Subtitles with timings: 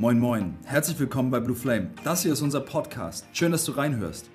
[0.00, 1.90] Moin Moin, herzlich willkommen bei Blue Flame.
[2.02, 3.24] Das hier ist unser Podcast.
[3.32, 4.28] Schön, dass du reinhörst.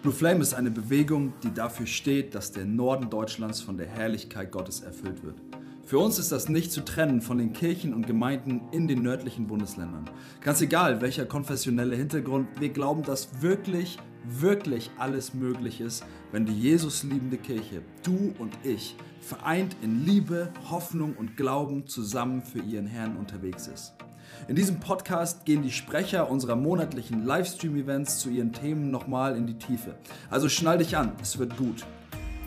[0.00, 4.50] Blue Flame ist eine Bewegung, die dafür steht, dass der Norden Deutschlands von der Herrlichkeit
[4.50, 5.36] Gottes erfüllt wird.
[5.84, 9.46] Für uns ist das nicht zu trennen von den Kirchen und Gemeinden in den nördlichen
[9.46, 10.08] Bundesländern.
[10.40, 16.02] Ganz egal, welcher konfessionelle Hintergrund, wir glauben, dass wirklich, wirklich alles möglich ist,
[16.32, 22.40] wenn die Jesus liebende Kirche, du und ich, vereint in Liebe, Hoffnung und Glauben zusammen
[22.40, 23.92] für ihren Herrn unterwegs ist.
[24.48, 29.58] In diesem Podcast gehen die Sprecher unserer monatlichen Livestream-Events zu ihren Themen nochmal in die
[29.58, 29.94] Tiefe.
[30.30, 31.84] Also schnall dich an, es wird gut.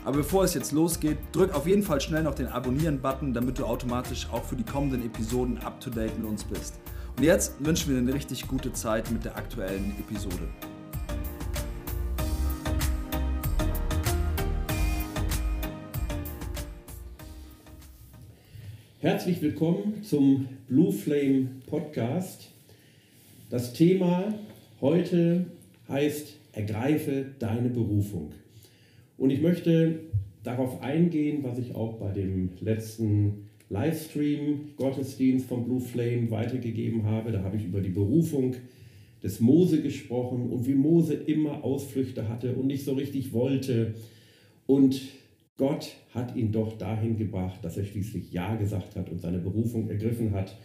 [0.04, 3.64] Aber bevor es jetzt losgeht, drück auf jeden Fall schnell noch den Abonnieren-Button, damit du
[3.64, 6.80] automatisch auch für die kommenden Episoden up-to-date mit uns bist.
[7.16, 10.48] Und jetzt wünschen wir dir eine richtig gute Zeit mit der aktuellen Episode.
[19.00, 22.50] Herzlich willkommen zum Blue Flame Podcast.
[23.48, 24.34] Das Thema
[24.80, 25.46] heute
[25.88, 28.32] heißt Ergreife deine Berufung.
[29.16, 30.00] Und ich möchte
[30.42, 37.30] darauf eingehen, was ich auch bei dem letzten Livestream Gottesdienst von Blue Flame weitergegeben habe.
[37.30, 38.56] Da habe ich über die Berufung
[39.22, 43.94] des Mose gesprochen und wie Mose immer Ausflüchte hatte und nicht so richtig wollte.
[44.66, 45.00] Und
[45.58, 49.90] Gott hat ihn doch dahin gebracht, dass er schließlich Ja gesagt hat und seine Berufung
[49.90, 50.56] ergriffen hat.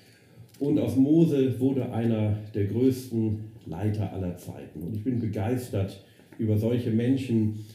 [0.59, 4.83] Und aus Mose wurde einer der größten Leiter aller Zeiten.
[4.83, 6.05] Und ich bin begeistert
[6.37, 7.65] über solche Menschen,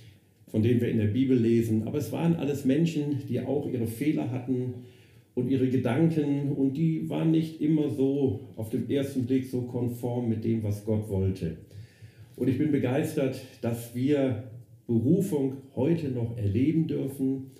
[0.46, 1.88] von denen wir in der Bibel lesen.
[1.88, 4.74] Aber es waren alles Menschen, die auch ihre Fehler hatten
[5.34, 10.28] und ihre Gedanken und die waren nicht immer so auf den ersten Blick so konform
[10.28, 11.58] mit dem, was Gott wollte.
[12.36, 14.44] Und ich bin begeistert, dass wir
[14.88, 17.50] Berufung heute noch erleben dürfen,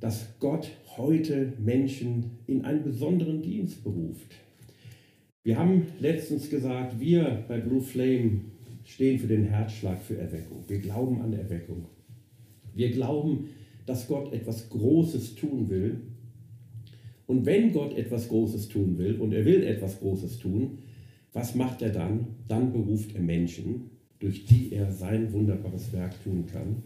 [0.00, 4.34] dass Gott heute Menschen in einen besonderen Dienst beruft.
[5.44, 8.40] Wir haben letztens gesagt, wir bei Blue Flame
[8.82, 10.64] stehen für den Herzschlag für Erweckung.
[10.66, 11.86] Wir glauben an Erweckung.
[12.74, 13.50] Wir glauben,
[13.86, 16.00] dass Gott etwas Großes tun will.
[17.28, 20.78] Und wenn Gott etwas Großes tun will und er will etwas Großes tun,
[21.32, 22.34] was macht er dann?
[22.48, 23.91] Dann beruft er Menschen,
[24.22, 26.82] durch die er sein wunderbares Werk tun kann.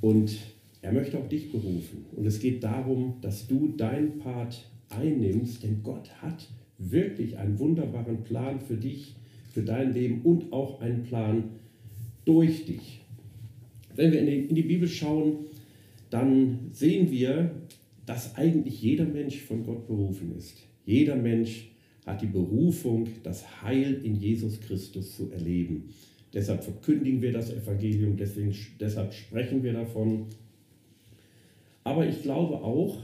[0.00, 0.36] Und
[0.82, 2.04] er möchte auch dich berufen.
[2.14, 8.22] Und es geht darum, dass du dein Part einnimmst, denn Gott hat wirklich einen wunderbaren
[8.22, 9.16] Plan für dich
[9.52, 11.44] für dein Leben und auch einen Plan
[12.24, 13.00] durch dich.
[13.94, 15.46] Wenn wir in die, in die Bibel schauen,
[16.10, 17.52] dann sehen wir,
[18.04, 20.56] dass eigentlich jeder Mensch von Gott berufen ist.
[20.84, 21.70] Jeder Mensch
[22.04, 25.90] hat die Berufung, das Heil in Jesus Christus zu erleben.
[26.34, 30.26] Deshalb verkündigen wir das Evangelium, deswegen, deshalb sprechen wir davon.
[31.84, 32.98] Aber ich glaube auch,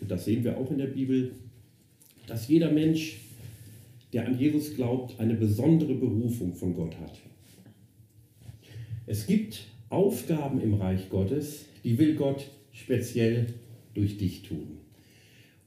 [0.00, 1.32] und das sehen wir auch in der Bibel,
[2.28, 3.18] dass jeder Mensch
[4.12, 7.18] der an Jesus glaubt, eine besondere Berufung von Gott hat.
[9.06, 13.46] Es gibt Aufgaben im Reich Gottes, die will Gott speziell
[13.94, 14.78] durch dich tun.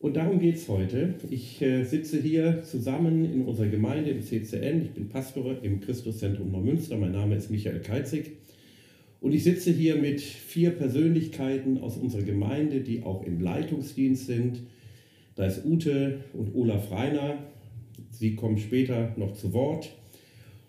[0.01, 1.13] Und darum geht es heute.
[1.29, 4.81] Ich äh, sitze hier zusammen in unserer Gemeinde im CCN.
[4.81, 6.97] Ich bin Pastor im Christuszentrum Neumünster.
[6.97, 8.31] Mein Name ist Michael Keizig.
[9.19, 14.61] Und ich sitze hier mit vier Persönlichkeiten aus unserer Gemeinde, die auch im Leitungsdienst sind.
[15.35, 17.37] Da ist Ute und Olaf Reiner,
[18.09, 19.95] Sie kommen später noch zu Wort.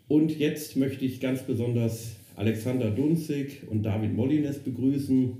[0.08, 5.38] Und jetzt möchte ich ganz besonders Alexander Dunzig und David Mollines begrüßen,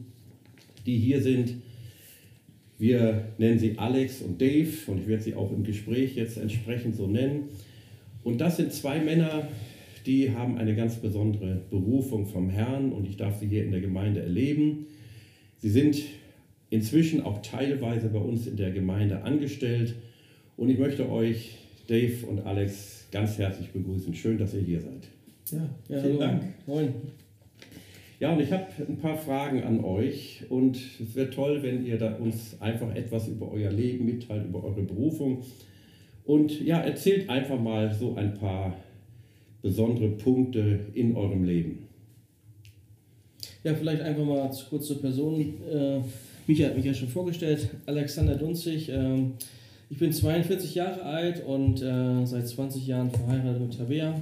[0.87, 1.57] die hier sind.
[2.83, 6.97] Wir nennen sie Alex und Dave und ich werde sie auch im Gespräch jetzt entsprechend
[6.97, 7.45] so nennen.
[8.25, 9.47] Und das sind zwei Männer,
[10.05, 13.81] die haben eine ganz besondere Berufung vom Herrn und ich darf sie hier in der
[13.81, 14.87] Gemeinde erleben.
[15.59, 16.03] Sie sind
[16.71, 19.95] inzwischen auch teilweise bei uns in der Gemeinde angestellt
[20.57, 24.13] und ich möchte euch Dave und Alex ganz herzlich begrüßen.
[24.13, 25.07] Schön, dass ihr hier seid.
[25.53, 26.19] Ja, ja vielen hallo.
[26.19, 26.43] Dank.
[26.67, 26.89] Moin.
[28.23, 31.99] Ja, und ich habe ein paar Fragen an euch und es wäre toll, wenn ihr
[31.99, 35.43] da uns einfach etwas über euer Leben mitteilt, über eure Berufung.
[36.25, 38.77] Und ja, erzählt einfach mal so ein paar
[39.61, 41.89] besondere Punkte in eurem Leben.
[43.65, 45.55] Ja, vielleicht einfach mal kurz zur Person.
[45.69, 45.99] Äh,
[46.47, 47.71] Micha hat mich ja schon vorgestellt.
[47.87, 48.89] Alexander Dunzig.
[48.89, 49.19] Äh,
[49.91, 54.15] ich bin 42 Jahre alt und äh, seit 20 Jahren verheiratet mit Tabea.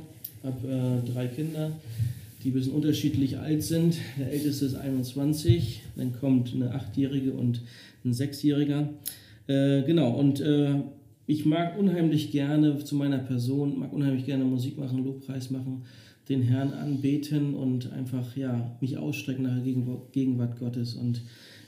[0.42, 1.72] Habe äh, drei Kinder,
[2.42, 3.96] die ein bisschen unterschiedlich alt sind.
[4.18, 7.62] Der älteste ist 21, dann kommt eine Achtjährige und
[8.04, 8.88] ein Sechsjähriger.
[9.46, 10.82] Äh, genau, und äh,
[11.26, 15.82] ich mag unheimlich gerne zu meiner Person, mag unheimlich gerne Musik machen, Lobpreis machen,
[16.28, 19.74] den Herrn anbeten und einfach ja, mich ausstrecken nach der
[20.12, 20.94] Gegenwart Gottes.
[20.94, 21.22] Und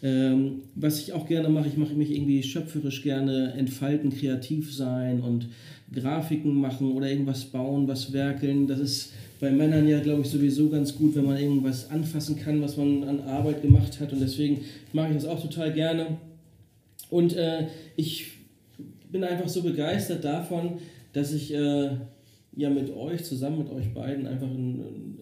[0.04, 5.20] Ähm, was ich auch gerne mache, ich mache mich irgendwie schöpferisch gerne entfalten, kreativ sein
[5.20, 5.46] und
[5.92, 8.66] Grafiken machen oder irgendwas bauen, was werkeln.
[8.66, 9.12] Das ist
[9.42, 13.02] bei Männern ja, glaube ich, sowieso ganz gut, wenn man irgendwas anfassen kann, was man
[13.02, 14.12] an Arbeit gemacht hat.
[14.12, 14.60] Und deswegen
[14.92, 16.16] mache ich das auch total gerne.
[17.10, 17.66] Und äh,
[17.96, 18.34] ich
[19.10, 20.74] bin einfach so begeistert davon,
[21.12, 21.90] dass ich äh,
[22.54, 24.46] ja mit euch, zusammen mit euch beiden, einfach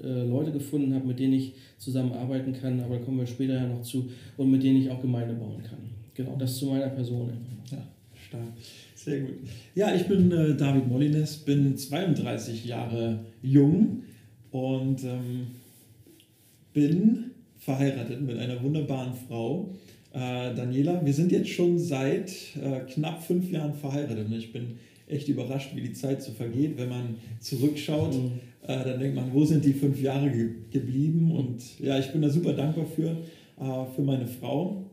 [0.04, 2.78] äh, Leute gefunden habe, mit denen ich zusammenarbeiten kann.
[2.80, 4.10] Aber da kommen wir später ja noch zu.
[4.36, 5.78] Und mit denen ich auch Gemeinde bauen kann.
[6.12, 7.30] Genau, das zu meiner Person.
[7.72, 7.78] Ja,
[8.28, 8.42] stark.
[8.94, 9.36] Sehr gut.
[9.74, 14.02] Ja, ich bin äh, David Molines, bin 32 Jahre jung
[14.50, 15.48] und ähm,
[16.72, 19.70] bin verheiratet mit einer wunderbaren Frau,
[20.12, 21.04] äh, Daniela.
[21.04, 25.74] Wir sind jetzt schon seit äh, knapp fünf Jahren verheiratet und ich bin echt überrascht,
[25.74, 26.78] wie die Zeit so vergeht.
[26.78, 28.32] Wenn man zurückschaut, mhm.
[28.62, 31.32] äh, dann denkt man, wo sind die fünf Jahre ge geblieben?
[31.32, 34.84] Und ja, ich bin da super dankbar für, äh, für meine Frau.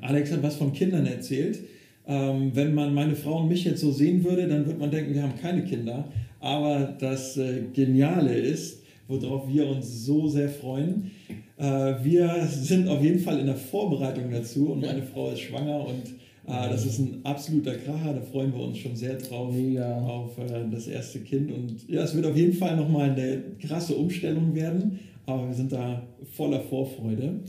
[0.00, 1.60] Alex hat was von Kindern erzählt.
[2.08, 5.14] Ähm, wenn man meine Frau und mich jetzt so sehen würde, dann würde man denken,
[5.14, 6.08] wir haben keine Kinder.
[6.38, 11.10] Aber das äh, Geniale ist, worauf wir uns so sehr freuen.
[11.56, 15.86] Äh, wir sind auf jeden Fall in der Vorbereitung dazu und meine Frau ist schwanger
[15.86, 16.06] und
[16.46, 18.14] äh, das ist ein absoluter Kracher.
[18.14, 19.98] Da freuen wir uns schon sehr drauf Mega.
[20.02, 21.50] auf äh, das erste Kind.
[21.50, 25.72] Und ja, es wird auf jeden Fall nochmal eine krasse Umstellung werden, aber wir sind
[25.72, 27.40] da voller Vorfreude.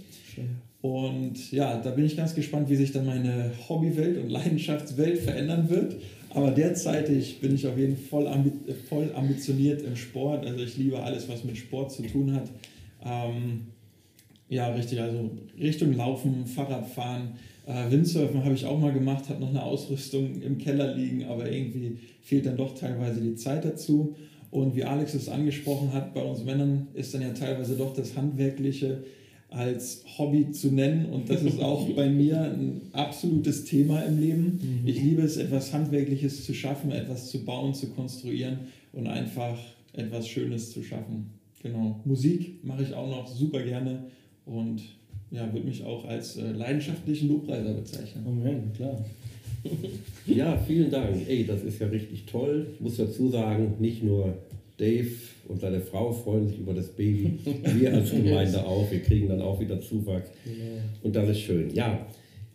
[0.81, 5.69] Und ja, da bin ich ganz gespannt, wie sich dann meine Hobbywelt und Leidenschaftswelt verändern
[5.69, 5.95] wird.
[6.30, 10.46] Aber derzeitig bin ich auf jeden Fall voll, voll ambitioniert im Sport.
[10.46, 12.50] Also ich liebe alles, was mit Sport zu tun hat.
[13.04, 13.68] Ähm,
[14.50, 15.02] ja, richtig.
[15.02, 15.30] Also
[15.60, 17.34] Richtung Laufen, Fahrradfahren,
[17.66, 21.52] äh, Windsurfen habe ich auch mal gemacht, habe noch eine Ausrüstung im Keller liegen, aber
[21.52, 24.16] irgendwie fehlt dann doch teilweise die Zeit dazu.
[24.50, 28.16] Und wie Alex es angesprochen hat, bei uns Männern ist dann ja teilweise doch das
[28.16, 29.04] Handwerkliche
[29.50, 31.06] als Hobby zu nennen.
[31.06, 34.82] Und das ist auch bei mir ein absolutes Thema im Leben.
[34.84, 34.88] Mhm.
[34.88, 38.60] Ich liebe es, etwas Handwerkliches zu schaffen, etwas zu bauen, zu konstruieren
[38.94, 39.58] und einfach
[39.94, 41.32] etwas Schönes zu schaffen.
[41.64, 42.00] Genau.
[42.06, 44.06] Musik mache ich auch noch super gerne
[44.46, 44.82] und
[45.32, 48.26] ja, würde mich auch als äh, leidenschaftlichen Lobpreiser bezeichnen.
[48.26, 49.04] Amen, klar.
[50.26, 51.28] ja, vielen Dank.
[51.28, 52.68] Ey, das ist ja richtig toll.
[52.74, 54.38] Ich muss dazu sagen, nicht nur
[54.78, 55.10] Dave
[55.48, 57.40] und seine Frau freuen sich über das Baby.
[57.76, 58.90] Wir als Gemeinde auch.
[58.92, 60.30] Wir kriegen dann auch wieder Zuwachs.
[61.02, 61.74] Und das ist schön.
[61.74, 62.08] Ja,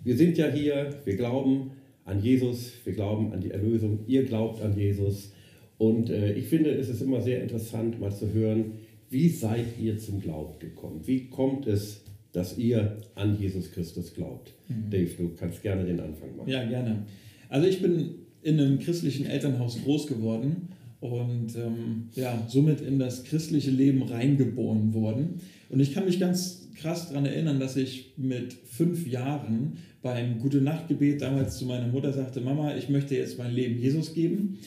[0.05, 0.91] wir sind ja hier.
[1.05, 1.73] Wir glauben
[2.05, 2.73] an Jesus.
[2.85, 4.01] Wir glauben an die Erlösung.
[4.07, 5.33] Ihr glaubt an Jesus.
[5.79, 8.75] Und äh, ich finde, es ist immer sehr interessant, mal zu hören,
[9.11, 11.01] wie seid ihr zum Glauben gekommen?
[11.05, 12.03] Wie kommt es,
[12.33, 14.55] dass ihr an Jesus Christus glaubt?
[14.69, 14.91] Mhm.
[14.91, 16.49] Dave, du kannst gerne den Anfang machen.
[16.49, 17.05] Ja, gerne.
[17.49, 20.69] Also ich bin in einem christlichen Elternhaus groß geworden
[21.03, 25.41] und ähm, ja, somit in das christliche Leben reingeboren worden.
[25.69, 31.21] Und ich kann mich ganz krass daran erinnern, dass ich mit fünf Jahren beim Gute-Nacht-Gebet
[31.21, 34.59] damals zu meiner Mutter sagte, Mama, ich möchte jetzt mein Leben Jesus geben.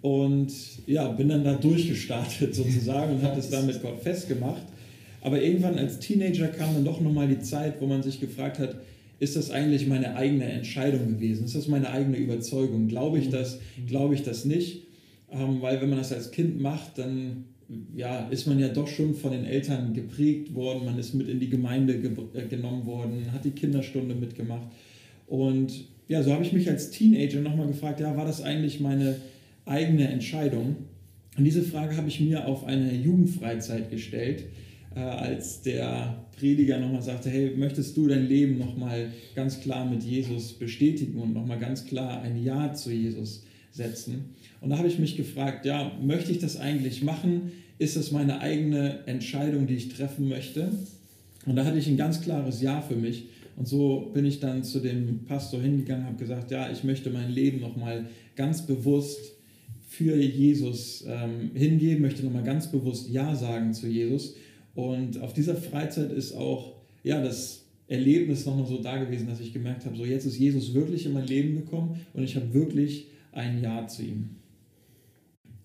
[0.00, 0.52] Und
[0.86, 4.62] ja, bin dann da durchgestartet sozusagen und habe es dann mit Gott festgemacht.
[5.22, 8.76] Aber irgendwann als Teenager kam dann doch nochmal die Zeit, wo man sich gefragt hat,
[9.18, 11.46] ist das eigentlich meine eigene Entscheidung gewesen?
[11.46, 12.86] Ist das meine eigene Überzeugung?
[12.86, 13.58] Glaube ich das?
[13.88, 14.86] Glaube ich das nicht?
[15.32, 17.44] Ähm, weil wenn man das als Kind macht, dann
[17.94, 21.38] ja, ist man ja doch schon von den Eltern geprägt worden, man ist mit in
[21.38, 24.68] die Gemeinde ge äh, genommen worden, hat die Kinderstunde mitgemacht.
[25.26, 29.16] Und ja, so habe ich mich als Teenager nochmal gefragt, ja, war das eigentlich meine
[29.64, 30.76] eigene Entscheidung?
[31.38, 34.44] Und diese Frage habe ich mir auf eine Jugendfreizeit gestellt,
[34.96, 40.02] äh, als der Prediger nochmal sagte, hey, möchtest du dein Leben nochmal ganz klar mit
[40.02, 44.34] Jesus bestätigen und nochmal ganz klar ein Ja zu Jesus setzen?
[44.60, 47.52] Und da habe ich mich gefragt, ja, möchte ich das eigentlich machen?
[47.78, 50.70] Ist das meine eigene Entscheidung, die ich treffen möchte?
[51.46, 53.24] Und da hatte ich ein ganz klares Ja für mich.
[53.56, 57.30] Und so bin ich dann zu dem Pastor hingegangen, habe gesagt, ja, ich möchte mein
[57.30, 59.18] Leben nochmal ganz bewusst
[59.88, 64.36] für Jesus ähm, hingeben, möchte nochmal ganz bewusst Ja sagen zu Jesus.
[64.74, 69.52] Und auf dieser Freizeit ist auch ja, das Erlebnis nochmal so da gewesen, dass ich
[69.52, 73.08] gemerkt habe, so jetzt ist Jesus wirklich in mein Leben gekommen und ich habe wirklich
[73.32, 74.40] ein Ja zu ihm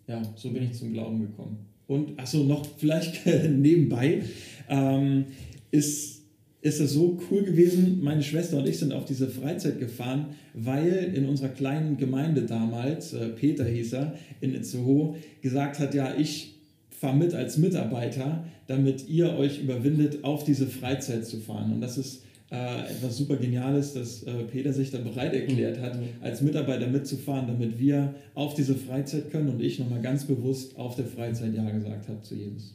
[0.07, 1.57] ja, so bin ich zum Glauben gekommen.
[1.87, 4.23] Und achso, noch vielleicht nebenbei
[4.69, 5.25] ähm,
[5.71, 6.23] ist,
[6.61, 11.11] ist es so cool gewesen, meine Schwester und ich sind auf diese Freizeit gefahren, weil
[11.13, 16.55] in unserer kleinen Gemeinde damals, äh, Peter hieß er, in Itzehoe, gesagt hat, ja, ich
[16.89, 21.73] fahre mit als Mitarbeiter, damit ihr euch überwindet, auf diese Freizeit zu fahren.
[21.73, 25.99] Und das ist äh, etwas super Geniales, dass äh, Peter sich dann bereit erklärt hat,
[25.99, 26.09] mhm.
[26.21, 30.95] als Mitarbeiter mitzufahren, damit wir auf diese Freizeit können und ich nochmal ganz bewusst auf
[30.95, 32.73] der Freizeit Ja gesagt habe zu Jesus.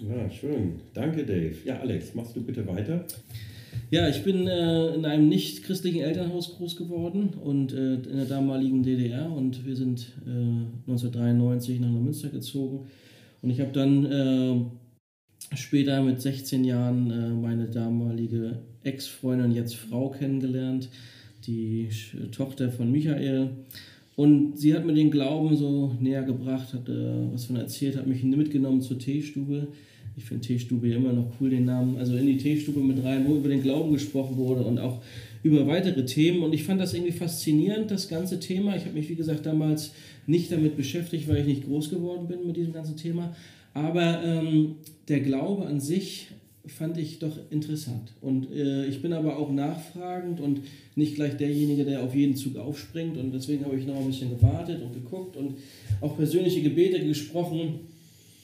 [0.00, 0.80] Ja, schön.
[0.94, 1.54] Danke, Dave.
[1.64, 3.04] Ja, Alex, machst du bitte weiter?
[3.90, 8.24] Ja, ich bin äh, in einem nicht christlichen Elternhaus groß geworden und äh, in der
[8.24, 12.86] damaligen DDR und wir sind äh, 1993 nach Neumünster gezogen
[13.42, 14.64] und ich habe dann äh,
[15.54, 20.88] später mit 16 Jahren äh, meine damalige Ex-Freundin, jetzt Frau kennengelernt,
[21.46, 21.88] die
[22.32, 23.50] Tochter von Michael.
[24.16, 28.06] Und sie hat mir den Glauben so näher gebracht, hat äh, was von erzählt, hat
[28.06, 29.68] mich mitgenommen zur Teestube.
[30.16, 31.96] Ich finde Teestube immer noch cool, den Namen.
[31.96, 35.00] Also in die Teestube mit rein, wo über den Glauben gesprochen wurde und auch
[35.42, 36.42] über weitere Themen.
[36.42, 38.76] Und ich fand das irgendwie faszinierend, das ganze Thema.
[38.76, 39.92] Ich habe mich, wie gesagt, damals
[40.26, 43.34] nicht damit beschäftigt, weil ich nicht groß geworden bin mit diesem ganzen Thema.
[43.74, 44.76] Aber ähm,
[45.08, 46.28] der Glaube an sich
[46.66, 48.12] fand ich doch interessant.
[48.20, 50.60] Und äh, ich bin aber auch nachfragend und
[50.94, 53.16] nicht gleich derjenige, der auf jeden Zug aufspringt.
[53.16, 55.56] Und deswegen habe ich noch ein bisschen gewartet und geguckt und
[56.00, 57.80] auch persönliche Gebete gesprochen.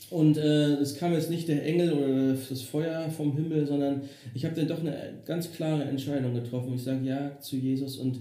[0.09, 4.03] Und äh, es kam jetzt nicht der Engel oder das Feuer vom Himmel, sondern
[4.35, 6.75] ich habe dann doch eine ganz klare Entscheidung getroffen.
[6.75, 8.21] Ich sage ja zu Jesus und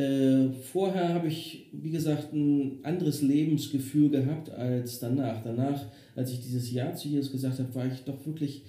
[0.00, 5.42] äh, vorher habe ich, wie gesagt, ein anderes Lebensgefühl gehabt als danach.
[5.42, 8.62] Danach, als ich dieses Ja zu Jesus gesagt habe, war ich doch wirklich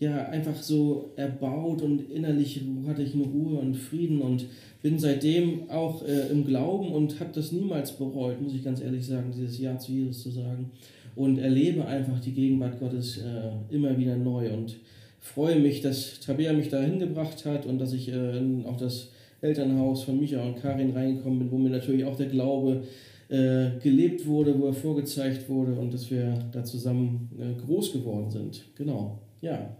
[0.00, 4.46] ja, einfach so erbaut und innerlich hatte ich eine Ruhe und Frieden und
[4.82, 9.06] bin seitdem auch äh, im Glauben und habe das niemals bereut, muss ich ganz ehrlich
[9.06, 10.70] sagen, dieses Ja zu Jesus zu sagen
[11.14, 14.76] und erlebe einfach die Gegenwart Gottes äh, immer wieder neu und
[15.20, 19.10] freue mich, dass Tabea mich da hingebracht hat und dass ich äh, auch das
[19.44, 22.82] Elternhaus von Micha und Karin reingekommen bin, wo mir natürlich auch der Glaube
[23.28, 28.30] äh, gelebt wurde, wo er vorgezeigt wurde und dass wir da zusammen äh, groß geworden
[28.30, 28.64] sind.
[28.74, 29.76] Genau, ja.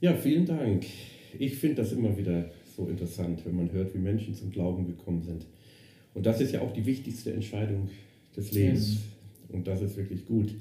[0.00, 0.84] Ja, vielen Dank.
[1.38, 5.22] Ich finde das immer wieder so interessant, wenn man hört, wie Menschen zum Glauben gekommen
[5.22, 5.46] sind.
[6.14, 7.88] Und das ist ja auch die wichtigste Entscheidung
[8.36, 8.90] des Lebens.
[8.90, 9.00] Yes.
[9.48, 10.54] Und das ist wirklich gut.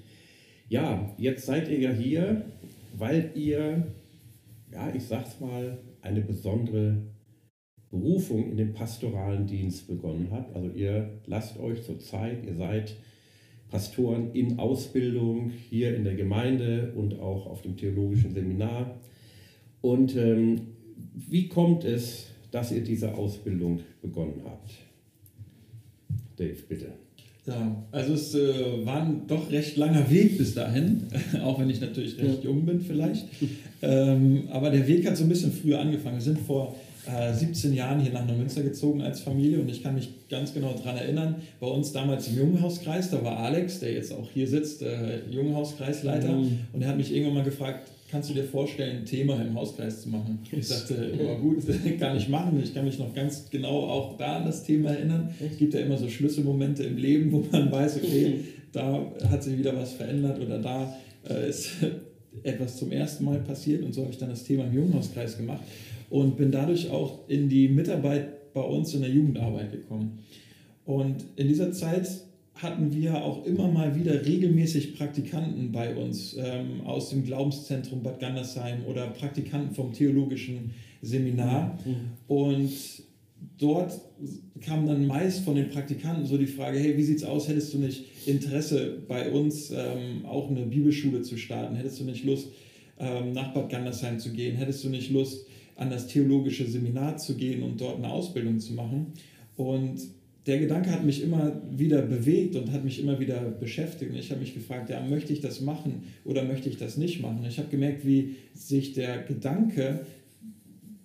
[0.69, 2.45] Ja, jetzt seid ihr ja hier,
[2.97, 3.85] weil ihr,
[4.71, 6.97] ja, ich sag's mal, eine besondere
[7.93, 10.55] Berufung in den pastoralen Dienst begonnen habt.
[10.55, 12.95] Also ihr lasst euch zur Zeit, ihr seid
[13.69, 18.99] Pastoren in Ausbildung hier in der Gemeinde und auch auf dem theologischen Seminar.
[19.81, 20.61] Und ähm,
[21.15, 24.71] wie kommt es, dass ihr diese Ausbildung begonnen habt?
[26.35, 26.93] Dave, bitte.
[27.45, 31.03] Ja, also es äh, war ein doch recht langer Weg bis dahin,
[31.43, 33.27] auch wenn ich natürlich recht jung bin vielleicht.
[33.83, 36.15] ähm, aber der Weg hat so ein bisschen früher angefangen.
[36.15, 39.95] Wir sind vor äh, 17 Jahren hier nach Neumünster gezogen als Familie und ich kann
[39.95, 44.13] mich ganz genau daran erinnern, bei uns damals im Jungenhauskreis, da war Alex, der jetzt
[44.13, 46.59] auch hier sitzt, äh, Jungenhauskreisleiter mhm.
[46.71, 50.03] und er hat mich irgendwann mal gefragt, kannst du dir vorstellen, ein Thema im Hauskreis
[50.03, 50.37] zu machen?
[50.51, 51.63] Ich sagte, ja gut,
[51.99, 52.61] kann ich machen.
[52.63, 55.33] Ich kann mich noch ganz genau auch da an das Thema erinnern.
[55.39, 58.41] Es gibt ja immer so Schlüsselmomente im Leben, wo man weiß, okay,
[58.71, 60.95] da hat sich wieder was verändert oder da
[61.27, 61.71] äh, ist
[62.43, 65.63] etwas zum ersten Mal passiert und so habe ich dann das Thema im Jugendhauskreis gemacht
[66.13, 70.19] und bin dadurch auch in die Mitarbeit bei uns in der Jugendarbeit gekommen.
[70.85, 72.07] Und in dieser Zeit
[72.53, 78.19] hatten wir auch immer mal wieder regelmäßig Praktikanten bei uns ähm, aus dem Glaubenszentrum Bad
[78.19, 81.79] Gandersheim oder Praktikanten vom theologischen Seminar.
[81.83, 81.95] Mhm.
[82.27, 82.71] Und
[83.57, 83.99] dort
[84.61, 87.47] kam dann meist von den Praktikanten so die Frage, hey, wie sieht's aus?
[87.47, 91.75] Hättest du nicht Interesse bei uns ähm, auch eine Bibelschule zu starten?
[91.75, 92.49] Hättest du nicht Lust,
[92.99, 94.55] ähm, nach Bad Gandersheim zu gehen?
[94.57, 98.73] Hättest du nicht Lust, an das theologische Seminar zu gehen und dort eine Ausbildung zu
[98.73, 99.07] machen?
[99.55, 100.01] Und
[100.45, 104.11] der Gedanke hat mich immer wieder bewegt und hat mich immer wieder beschäftigt.
[104.11, 107.21] Und ich habe mich gefragt, ja, möchte ich das machen oder möchte ich das nicht
[107.21, 107.39] machen?
[107.39, 110.05] Und ich habe gemerkt, wie sich der Gedanke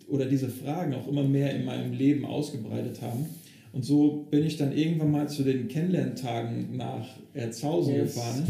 [0.08, 3.26] oder diese Fragen auch immer mehr in meinem Leben ausgebreitet haben.
[3.72, 8.14] Und so bin ich dann irgendwann mal zu den Kennenlerntagen nach Erzhausen yes.
[8.14, 8.46] gefahren,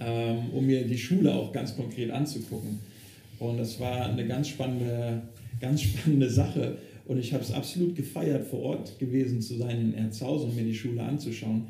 [0.00, 2.78] ähm, um mir die Schule auch ganz konkret anzugucken.
[3.40, 5.22] Und das war eine ganz spannende,
[5.60, 6.76] ganz spannende Sache
[7.10, 10.62] und ich habe es absolut gefeiert, vor Ort gewesen zu sein in Erzhausen und mir
[10.62, 11.64] die Schule anzuschauen.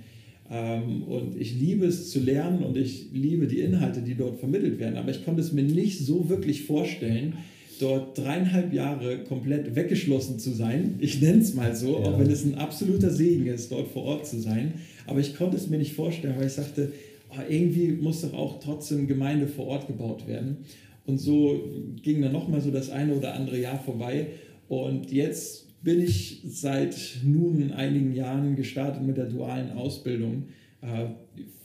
[0.50, 4.78] Ähm, und ich liebe es zu lernen und ich liebe die Inhalte, die dort vermittelt
[4.78, 4.98] werden.
[4.98, 7.38] Aber ich konnte es mir nicht so wirklich vorstellen,
[7.80, 10.96] dort dreieinhalb Jahre komplett weggeschlossen zu sein.
[10.98, 12.10] Ich nenne es mal so, ja.
[12.10, 14.74] auch wenn es ein absoluter Segen ist, dort vor Ort zu sein.
[15.06, 16.92] Aber ich konnte es mir nicht vorstellen, weil ich sagte,
[17.30, 20.58] oh, irgendwie muss doch auch trotzdem Gemeinde vor Ort gebaut werden.
[21.06, 21.60] Und so
[22.02, 24.28] ging dann nochmal so das eine oder andere Jahr vorbei.
[24.68, 30.44] Und jetzt bin ich seit nun einigen Jahren gestartet mit der dualen Ausbildung
[30.82, 31.06] äh,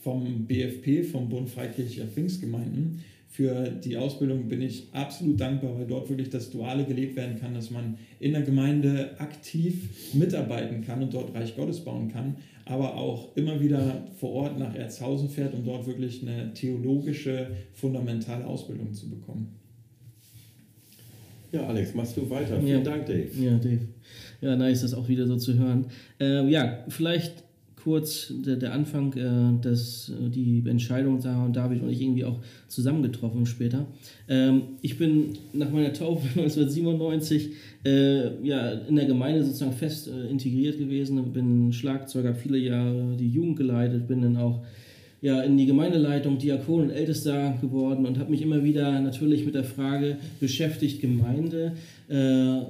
[0.01, 3.03] vom BFP, vom Bund Freikirchlicher Pfingstgemeinden.
[3.29, 7.53] Für die Ausbildung bin ich absolut dankbar, weil dort wirklich das Duale gelebt werden kann,
[7.53, 12.95] dass man in der Gemeinde aktiv mitarbeiten kann und dort Reich Gottes bauen kann, aber
[12.95, 18.93] auch immer wieder vor Ort nach Erzhausen fährt, um dort wirklich eine theologische, fundamentale Ausbildung
[18.93, 19.53] zu bekommen.
[21.51, 22.59] Ja, Alex, machst du weiter.
[22.59, 22.91] Vielen Ja.
[22.91, 23.29] Dank, Dave.
[23.39, 23.87] Ja, Dave.
[24.41, 25.85] Ja, nice, das auch wieder so zu hören.
[26.19, 27.44] Ähm, ja, vielleicht
[27.85, 32.25] kurz der, der Anfang, äh, dass äh, die Entscheidung, Sarah und David und ich irgendwie
[32.25, 33.85] auch zusammengetroffen später.
[34.27, 37.51] Ähm, ich bin nach meiner Taufe 1997
[37.85, 43.29] äh, ja, in der Gemeinde sozusagen fest äh, integriert gewesen, bin Schlagzeuger, viele Jahre die
[43.29, 44.63] Jugend geleitet, bin dann auch
[45.21, 49.53] ja, in die Gemeindeleitung, Diakon und Ältester geworden und habe mich immer wieder natürlich mit
[49.53, 51.73] der Frage beschäftigt, Gemeinde
[52.09, 52.61] äh,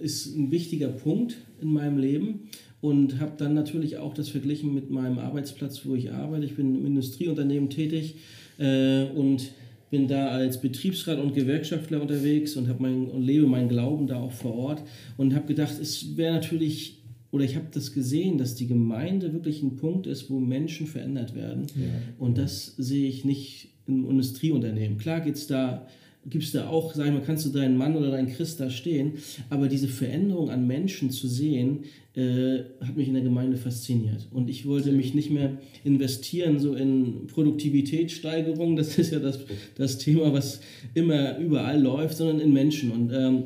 [0.00, 2.48] ist ein wichtiger Punkt in meinem Leben
[2.82, 6.44] und habe dann natürlich auch das verglichen mit meinem Arbeitsplatz, wo ich arbeite.
[6.44, 8.16] Ich bin im Industrieunternehmen tätig
[8.58, 9.52] äh, und
[9.90, 14.32] bin da als Betriebsrat und Gewerkschaftler unterwegs und, mein, und lebe meinen Glauben da auch
[14.32, 14.82] vor Ort
[15.16, 16.98] und habe gedacht, es wäre natürlich,
[17.30, 21.36] oder ich habe das gesehen, dass die Gemeinde wirklich ein Punkt ist, wo Menschen verändert
[21.36, 21.66] werden.
[22.18, 24.98] Und das sehe ich nicht im Industrieunternehmen.
[24.98, 25.86] Klar geht's da,
[26.26, 28.70] gibt es da auch, sag ich mal, kannst du deinen Mann oder deinen Christ da
[28.70, 29.14] stehen,
[29.50, 34.28] aber diese Veränderung an Menschen zu sehen, äh, hat mich in der Gemeinde fasziniert.
[34.30, 39.40] Und ich wollte mich nicht mehr investieren so in Produktivitätssteigerung, das ist ja das,
[39.76, 40.60] das Thema, was
[40.94, 42.92] immer überall läuft, sondern in Menschen.
[42.92, 43.44] Und ähm,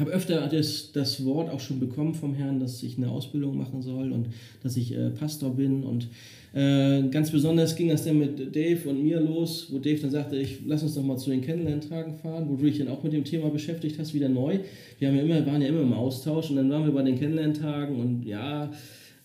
[0.00, 3.82] habe öfter das, das Wort auch schon bekommen vom Herrn, dass ich eine Ausbildung machen
[3.82, 4.28] soll und
[4.62, 5.84] dass ich äh, Pastor bin.
[5.84, 6.08] Und
[6.52, 10.36] äh, ganz besonders ging das dann mit Dave und mir los, wo Dave dann sagte,
[10.36, 13.12] ich lass uns doch mal zu den Kennenlerntagen fahren, wo du dich dann auch mit
[13.12, 14.58] dem Thema beschäftigt hast, wieder neu.
[14.98, 17.18] Wir haben ja immer, waren ja immer im Austausch und dann waren wir bei den
[17.18, 18.72] Kennenlerntagen und ja.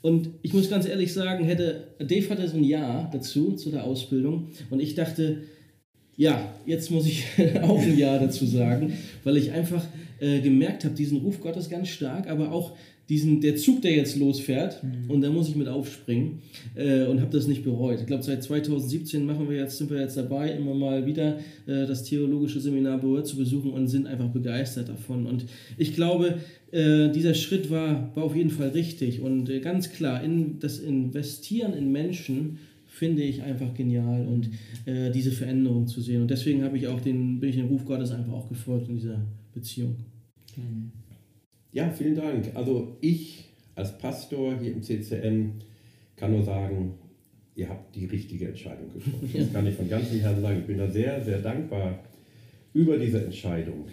[0.02, 3.86] Und ich muss ganz ehrlich sagen, hätte Dave hatte so ein Jahr dazu, zu der
[3.86, 4.50] Ausbildung.
[4.70, 5.38] Und ich dachte,
[6.18, 7.26] ja, jetzt muss ich
[7.62, 9.84] auch ein Ja dazu sagen, weil ich einfach
[10.20, 12.74] äh, gemerkt habe, diesen Ruf Gottes ganz stark, aber auch
[13.10, 16.40] diesen, der Zug, der jetzt losfährt, und da muss ich mit aufspringen
[16.74, 18.00] äh, und habe das nicht bereut.
[18.00, 21.86] Ich glaube, seit 2017 machen wir jetzt, sind wir jetzt dabei, immer mal wieder äh,
[21.86, 25.28] das theologische Seminar Berührt zu besuchen und sind einfach begeistert davon.
[25.28, 25.46] Und
[25.78, 26.40] ich glaube,
[26.72, 30.80] äh, dieser Schritt war, war auf jeden Fall richtig und äh, ganz klar, in das
[30.80, 32.58] Investieren in Menschen
[32.96, 34.50] finde ich einfach genial und
[34.86, 36.22] äh, diese Veränderung zu sehen.
[36.22, 38.96] Und deswegen habe ich auch den, bin ich dem Ruf Gottes einfach auch gefolgt in
[38.96, 39.22] dieser
[39.54, 39.96] Beziehung.
[41.74, 42.52] Ja, vielen Dank.
[42.56, 45.56] Also ich als Pastor hier im CCN
[46.16, 46.94] kann nur sagen,
[47.56, 49.30] ihr habt die richtige Entscheidung getroffen.
[49.34, 50.60] Das kann ich von ganzem Herzen sagen.
[50.60, 52.00] Ich bin da sehr, sehr dankbar
[52.74, 53.88] über diese Entscheidung.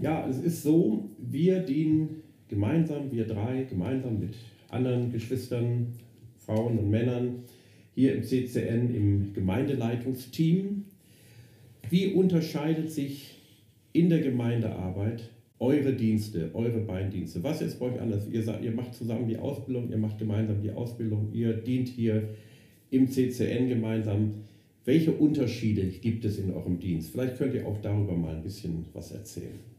[0.00, 4.34] Ja, es ist so, wir dienen gemeinsam, wir drei, gemeinsam mit
[4.68, 5.92] anderen Geschwistern,
[6.38, 7.44] Frauen und Männern
[7.96, 10.84] hier im CCN im Gemeindeleitungsteam.
[11.88, 13.38] Wie unterscheidet sich
[13.92, 17.42] in der Gemeindearbeit eure Dienste, eure beiden Dienste?
[17.42, 18.28] Was ist bei euch anders?
[18.30, 22.28] Ihr, sagt, ihr macht zusammen die Ausbildung, ihr macht gemeinsam die Ausbildung, ihr dient hier
[22.90, 24.34] im CCN gemeinsam.
[24.84, 27.12] Welche Unterschiede gibt es in eurem Dienst?
[27.12, 29.75] Vielleicht könnt ihr auch darüber mal ein bisschen was erzählen.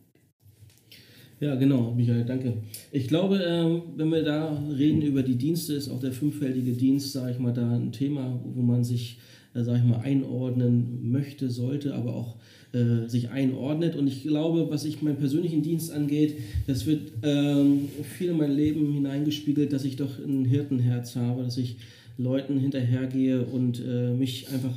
[1.40, 2.54] Ja, genau, Michael, danke.
[2.92, 7.12] Ich glaube, ähm, wenn wir da reden über die Dienste, ist auch der fünffältige Dienst,
[7.12, 9.20] sage ich mal, da ein Thema, wo man sich,
[9.54, 12.38] äh, sage ich mal, einordnen möchte, sollte, aber auch
[12.74, 13.96] äh, sich einordnet.
[13.96, 18.56] Und ich glaube, was ich meinen persönlichen Dienst angeht, das wird ähm, viel in mein
[18.56, 21.78] Leben hineingespiegelt, dass ich doch ein Hirtenherz habe, dass ich
[22.18, 24.74] Leuten hinterhergehe und äh, mich einfach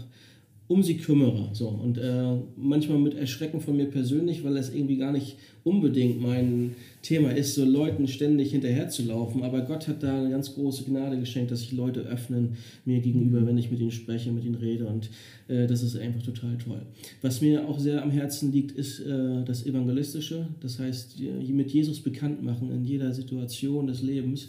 [0.71, 1.49] um sie kümmere.
[1.53, 1.67] So.
[1.67, 6.77] Und äh, manchmal mit Erschrecken von mir persönlich, weil das irgendwie gar nicht unbedingt mein
[7.03, 9.43] Thema ist, so Leuten ständig hinterherzulaufen.
[9.43, 13.45] Aber Gott hat da eine ganz große Gnade geschenkt, dass sich Leute öffnen mir gegenüber,
[13.49, 14.87] wenn ich mit ihnen spreche, mit ihnen rede.
[14.87, 15.11] Und
[15.49, 16.83] äh, das ist einfach total toll.
[17.21, 20.47] Was mir auch sehr am Herzen liegt, ist äh, das Evangelistische.
[20.61, 21.17] Das heißt,
[21.49, 24.47] mit Jesus bekannt machen in jeder Situation des Lebens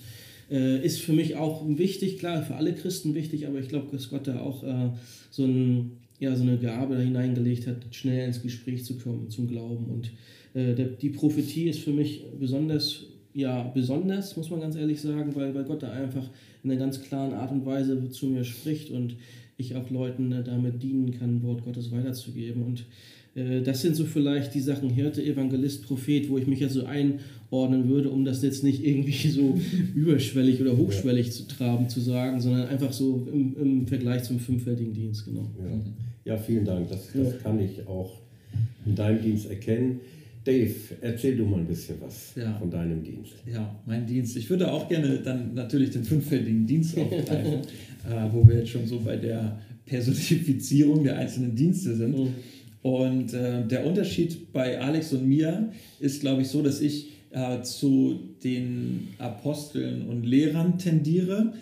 [0.52, 4.10] äh, ist für mich auch wichtig, klar, für alle Christen wichtig, aber ich glaube, dass
[4.10, 4.90] Gott da auch äh,
[5.32, 9.48] so, ein, ja, so eine Gabe da hineingelegt hat, schnell ins Gespräch zu kommen, zum
[9.48, 9.86] Glauben.
[9.86, 10.12] Und
[10.54, 15.34] äh, der, die Prophetie ist für mich besonders, ja, besonders, muss man ganz ehrlich sagen,
[15.36, 16.30] weil, weil Gott da einfach
[16.64, 19.16] in einer ganz klaren Art und Weise zu mir spricht und
[19.58, 22.62] ich auch Leuten äh, damit dienen kann, Wort Gottes weiterzugeben.
[22.62, 22.86] Und
[23.34, 26.86] äh, das sind so vielleicht die Sachen Hirte, Evangelist, Prophet, wo ich mich jetzt so
[26.86, 29.60] einordnen würde, um das jetzt nicht irgendwie so
[29.96, 34.94] überschwellig oder hochschwellig zu traben zu sagen, sondern einfach so im, im Vergleich zum fünffältigen
[34.94, 35.50] Dienst, genau.
[35.60, 35.82] Ja,
[36.26, 36.90] ja vielen Dank.
[36.90, 38.20] Das, das kann ich auch
[38.86, 40.00] in deinem Dienst erkennen.
[40.44, 42.58] Dave, erzähl du mal ein bisschen was Ja.
[42.58, 43.34] von deinem Dienst.
[43.46, 44.36] Ja, mein Dienst.
[44.38, 47.60] Ich würde auch gerne dann natürlich den fünffältigen Dienst aufgreifen,
[48.10, 52.18] äh, wo wir jetzt schon so bei der Personifizierung der einzelnen Dienste sind.
[52.18, 52.34] Mhm.
[52.82, 57.62] Und äh, der Unterschied bei Alex und mir ist, glaube ich, so, dass ich äh,
[57.62, 61.54] zu den Aposteln und Lehrern tendiere.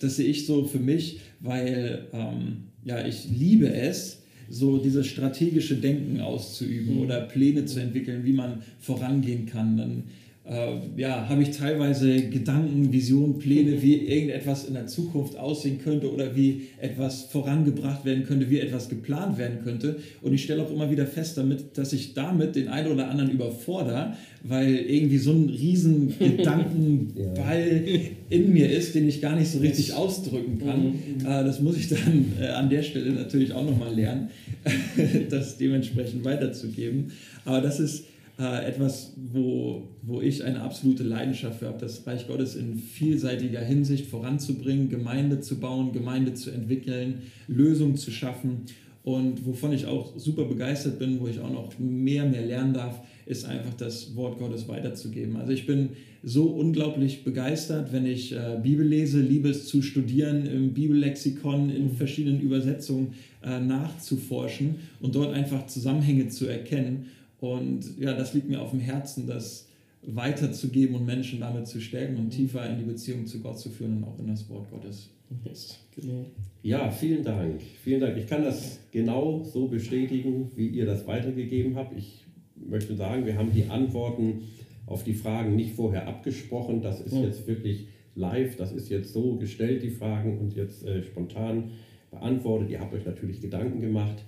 [0.00, 5.76] Das sehe ich so für mich, weil ähm, ja, ich liebe es, so dieses strategische
[5.76, 7.02] Denken auszuüben mhm.
[7.02, 9.76] oder Pläne zu entwickeln, wie man vorangehen kann.
[9.76, 10.04] Dann
[10.48, 16.10] äh, ja, habe ich teilweise Gedanken, Visionen, Pläne, wie irgendetwas in der Zukunft aussehen könnte
[16.12, 19.96] oder wie etwas vorangebracht werden könnte, wie etwas geplant werden könnte.
[20.22, 23.30] Und ich stelle auch immer wieder fest damit, dass ich damit den einen oder anderen
[23.30, 27.82] überfordere, weil irgendwie so ein riesen Gedankenball
[28.30, 30.84] in mir ist, den ich gar nicht so richtig ausdrücken kann.
[30.86, 31.20] Mhm.
[31.20, 34.30] Äh, das muss ich dann äh, an der Stelle natürlich auch nochmal lernen,
[35.30, 37.12] das dementsprechend weiterzugeben.
[37.44, 38.04] Aber das ist
[38.40, 43.60] äh, etwas, wo, wo ich eine absolute Leidenschaft für habe, das Reich Gottes in vielseitiger
[43.60, 48.62] Hinsicht voranzubringen, Gemeinde zu bauen, Gemeinde zu entwickeln, Lösungen zu schaffen.
[49.02, 53.00] Und wovon ich auch super begeistert bin, wo ich auch noch mehr, mehr lernen darf,
[53.26, 55.36] ist einfach das Wort Gottes weiterzugeben.
[55.36, 55.90] Also ich bin
[56.22, 61.90] so unglaublich begeistert, wenn ich äh, Bibel lese, liebe es zu studieren, im Bibellexikon, in
[61.90, 67.06] verschiedenen Übersetzungen äh, nachzuforschen und dort einfach Zusammenhänge zu erkennen.
[67.40, 69.68] Und ja, das liegt mir auf dem Herzen, das
[70.02, 73.98] weiterzugeben und Menschen damit zu stärken und tiefer in die Beziehung zu Gott zu führen
[73.98, 75.10] und auch in das Wort Gottes.
[75.44, 76.26] Yes, genau.
[76.62, 77.60] Ja, vielen Dank.
[77.62, 78.16] Vielen Dank.
[78.16, 81.96] Ich kann das genau so bestätigen, wie ihr das weitergegeben habt.
[81.96, 82.24] Ich
[82.56, 84.42] möchte sagen, wir haben die Antworten
[84.86, 86.82] auf die Fragen nicht vorher abgesprochen.
[86.82, 87.22] Das ist ja.
[87.22, 91.70] jetzt wirklich live, das ist jetzt so gestellt, die Fragen, und jetzt äh, spontan
[92.10, 92.70] beantwortet.
[92.70, 94.24] Ihr habt euch natürlich Gedanken gemacht.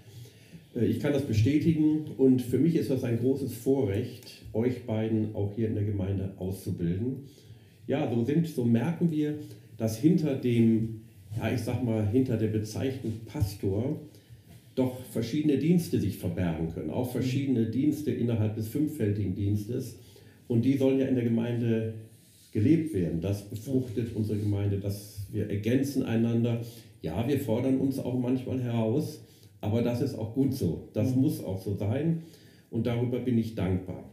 [0.74, 5.34] Äh, ich kann das bestätigen und für mich ist das ein großes Vorrecht, euch beiden
[5.34, 7.24] auch hier in der Gemeinde auszubilden.
[7.86, 9.38] Ja, so sind, so merken wir,
[9.76, 11.02] dass hinter dem,
[11.36, 14.00] ja, ich sag mal, hinter der Bezeichnung Pastor
[14.74, 19.98] doch verschiedene Dienste sich verbergen können, auch verschiedene Dienste innerhalb des fünffältigen Dienstes.
[20.48, 21.94] Und die sollen ja in der Gemeinde
[22.52, 23.20] gelebt werden.
[23.20, 26.62] Das befruchtet unsere Gemeinde, dass wir ergänzen einander.
[27.02, 29.20] Ja, wir fordern uns auch manchmal heraus,
[29.62, 30.90] aber das ist auch gut so.
[30.92, 31.22] Das mhm.
[31.22, 32.24] muss auch so sein
[32.70, 34.04] und darüber bin ich dankbar.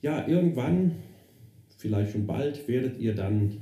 [0.00, 0.92] Ja, irgendwann,
[1.76, 3.58] vielleicht schon bald, werdet ihr dann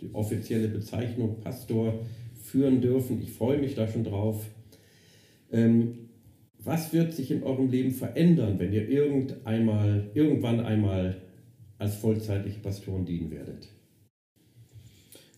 [0.00, 2.00] die offizielle Bezeichnung Pastor
[2.42, 3.20] führen dürfen.
[3.22, 4.44] Ich freue mich da schon drauf.
[5.52, 6.08] Ähm,
[6.58, 11.16] was wird sich in eurem Leben verändern, wenn ihr irgendeinmal, irgendwann einmal
[11.78, 13.68] als vollzeitliche Pastoren dienen werdet?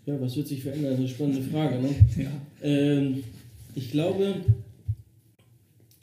[0.06, 0.92] Ja, was wird sich verändern?
[0.92, 1.80] Das ist eine spannende Frage.
[1.80, 1.88] Ne?
[2.16, 2.30] Ja.
[2.62, 3.24] Ähm,
[3.74, 4.36] ich glaube,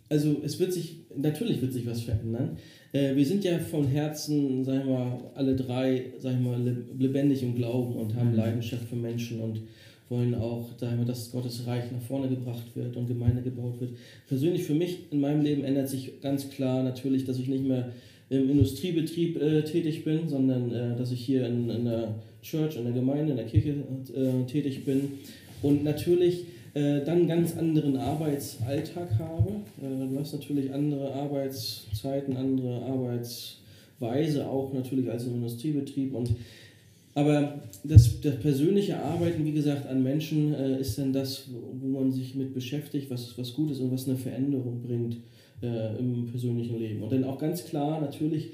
[0.10, 2.58] also es wird sich, natürlich wird sich was verändern.
[2.92, 6.58] Äh, wir sind ja von Herzen, sagen wir alle drei, sagen wir
[6.98, 8.38] lebendig im Glauben und haben mhm.
[8.38, 9.62] Leidenschaft für Menschen und
[10.10, 13.92] wollen auch, sagen wir, dass Gottes Reich nach vorne gebracht wird und Gemeinde gebaut wird.
[14.28, 17.94] Persönlich für mich in meinem Leben ändert sich ganz klar natürlich, dass ich nicht mehr
[18.30, 22.84] im Industriebetrieb äh, tätig bin, sondern äh, dass ich hier in, in der Church, in
[22.84, 23.76] der Gemeinde, in der Kirche
[24.14, 25.14] äh, tätig bin.
[25.62, 29.50] Und natürlich äh, dann ganz anderen Arbeitsalltag habe.
[29.82, 36.14] Äh, du hast natürlich andere Arbeitszeiten, andere Arbeitsweise auch natürlich als im Industriebetrieb.
[36.14, 36.32] Und,
[37.14, 42.12] aber das, das persönliche Arbeiten, wie gesagt, an Menschen äh, ist dann das, wo man
[42.12, 45.18] sich mit beschäftigt, was, was gut ist und was eine Veränderung bringt
[45.62, 47.04] äh, im persönlichen Leben.
[47.04, 48.52] Und dann auch ganz klar natürlich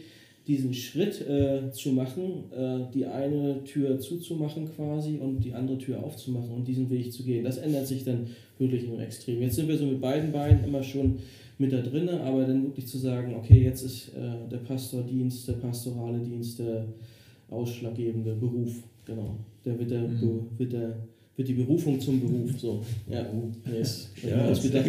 [0.48, 6.04] diesen Schritt äh, zu machen, äh, die eine Tür zuzumachen quasi und die andere Tür
[6.04, 7.44] aufzumachen und diesen Weg zu gehen.
[7.44, 9.42] Das ändert sich dann wirklich im Extrem.
[9.42, 11.20] Jetzt sind wir so mit beiden Beinen immer schon
[11.58, 15.54] mit da drin, aber dann wirklich zu sagen, okay, jetzt ist äh, der Pastordienst, der
[15.54, 16.86] pastorale Dienst der
[17.50, 19.38] ausschlaggebende Beruf, genau.
[19.66, 20.48] Der wird der, mhm.
[20.58, 20.96] wird der
[21.38, 22.60] wird die Berufung zum Beruf.
[22.60, 23.24] So, ja,
[23.72, 24.10] yes.
[24.28, 24.88] ja ausgedacht.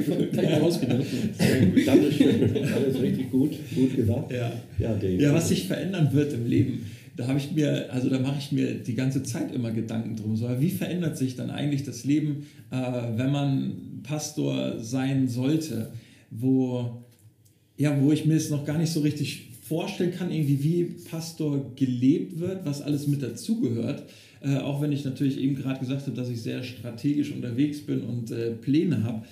[0.62, 1.04] ausgedacht.
[1.37, 1.88] Das ist.
[1.88, 4.32] Alles richtig gut, gut gesagt.
[4.32, 4.52] Ja.
[4.78, 8.38] Ja, ja, was sich verändern wird im Leben, da habe ich mir, also da mache
[8.38, 10.37] ich mir die ganze Zeit immer Gedanken drum.
[10.37, 12.76] So, wie verändert sich dann eigentlich das Leben, äh,
[13.16, 15.90] wenn man Pastor sein sollte,
[16.30, 17.02] wo,
[17.76, 21.72] ja, wo ich mir es noch gar nicht so richtig vorstellen kann, irgendwie wie Pastor
[21.76, 24.04] gelebt wird, was alles mit dazugehört.
[24.40, 28.03] Äh, auch wenn ich natürlich eben gerade gesagt habe, dass ich sehr strategisch unterwegs bin
[28.03, 29.24] und äh, Pläne habe,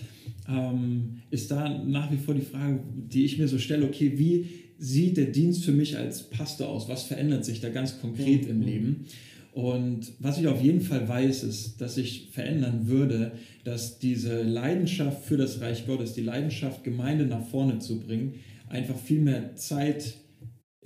[0.49, 4.47] ähm, ist da nach wie vor die Frage, die ich mir so stelle, okay, wie
[4.79, 6.89] sieht der Dienst für mich als Pastor aus?
[6.89, 8.51] Was verändert sich da ganz konkret mhm.
[8.51, 9.05] im Leben?
[9.53, 13.33] Und was ich auf jeden Fall weiß, ist, dass ich verändern würde,
[13.65, 18.35] dass diese Leidenschaft für das Reich Gottes, die Leidenschaft, Gemeinde nach vorne zu bringen,
[18.69, 20.17] einfach viel mehr Zeit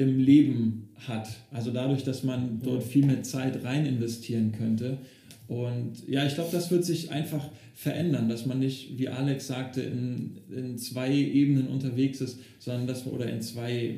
[0.00, 1.28] im Leben hat.
[1.50, 4.98] Also dadurch, dass man dort viel mehr Zeit rein investieren könnte.
[5.46, 9.82] Und ja, ich glaube, das wird sich einfach verändern, dass man nicht, wie Alex sagte,
[9.82, 13.96] in, in zwei Ebenen unterwegs ist, sondern dass man, oder in zwei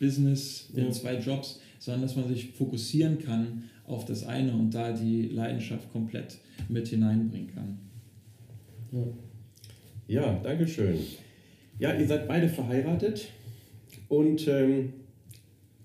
[0.00, 0.90] Business, in ja.
[0.90, 5.92] zwei Jobs, sondern dass man sich fokussieren kann auf das eine und da die Leidenschaft
[5.92, 6.38] komplett
[6.68, 7.78] mit hineinbringen kann.
[8.92, 9.06] Ja.
[10.08, 10.98] Ja, danke schön.
[11.78, 13.28] Ja, ihr seid beide verheiratet
[14.08, 14.92] und ähm,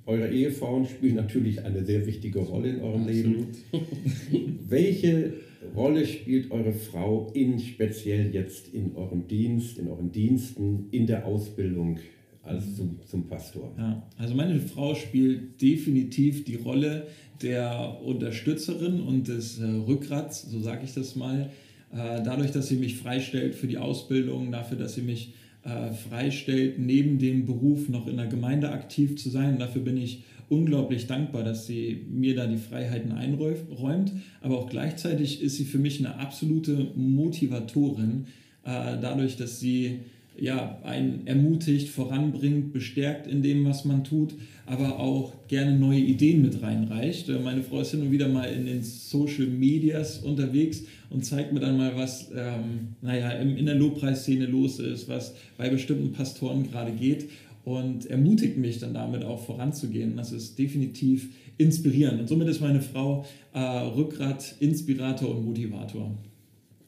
[0.05, 3.07] eure Ehefrauen spielen natürlich eine sehr wichtige Rolle in eurem.
[3.07, 3.47] Leben.
[4.67, 5.33] Welche
[5.75, 11.25] Rolle spielt eure Frau in speziell jetzt in eurem Dienst, in euren Diensten, in der
[11.25, 11.99] Ausbildung
[12.43, 13.73] als zum, zum Pastor?
[13.77, 17.07] Ja, also meine Frau spielt definitiv die Rolle
[17.41, 21.49] der Unterstützerin und des äh, Rückgrats, so sage ich das mal.
[21.91, 25.33] Äh, dadurch, dass sie mich freistellt für die Ausbildung, dafür, dass sie mich
[25.65, 29.53] äh, freistellt, neben dem Beruf noch in der Gemeinde aktiv zu sein.
[29.53, 34.11] Und dafür bin ich unglaublich dankbar, dass sie mir da die Freiheiten einräumt.
[34.41, 38.27] Aber auch gleichzeitig ist sie für mich eine absolute Motivatorin,
[38.63, 40.01] äh, dadurch, dass sie
[40.37, 44.33] ja, einen ermutigt, voranbringt, bestärkt in dem, was man tut,
[44.65, 47.29] aber auch gerne neue Ideen mit reinreicht.
[47.29, 51.53] Äh, meine Frau ist hin und wieder mal in den Social Medias unterwegs und zeigt
[51.53, 56.63] mir dann mal, was ähm, naja, in der Lobpreisszene los ist, was bei bestimmten Pastoren
[56.69, 57.29] gerade geht
[57.63, 60.15] und ermutigt mich dann damit auch voranzugehen.
[60.17, 62.21] Das ist definitiv inspirierend.
[62.21, 66.15] Und somit ist meine Frau äh, Rückgrat, Inspirator und Motivator.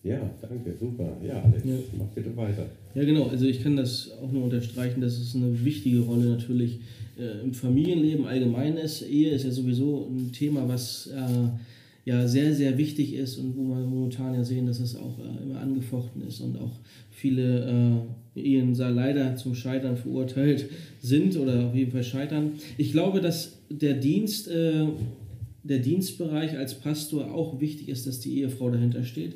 [0.08, 1.18] Ja, danke, super.
[1.26, 1.76] Ja, Alex, ja.
[1.98, 2.66] mach bitte weiter.
[2.96, 3.28] Ja, genau.
[3.28, 6.80] Also ich kann das auch nur unterstreichen, dass es eine wichtige Rolle natürlich
[7.20, 9.02] äh, im Familienleben allgemein ist.
[9.02, 13.64] Ehe ist ja sowieso ein Thema, was äh, ja sehr, sehr wichtig ist und wo
[13.64, 16.80] wir momentan ja sehen, dass es auch äh, immer angefochten ist und auch
[17.12, 18.00] viele
[18.36, 20.70] äh, Ehen leider zum Scheitern verurteilt
[21.02, 22.54] sind oder auf jeden Fall scheitern.
[22.78, 24.86] Ich glaube, dass der Dienst, äh,
[25.64, 29.34] der Dienstbereich als Pastor auch wichtig ist, dass die Ehefrau dahinter steht.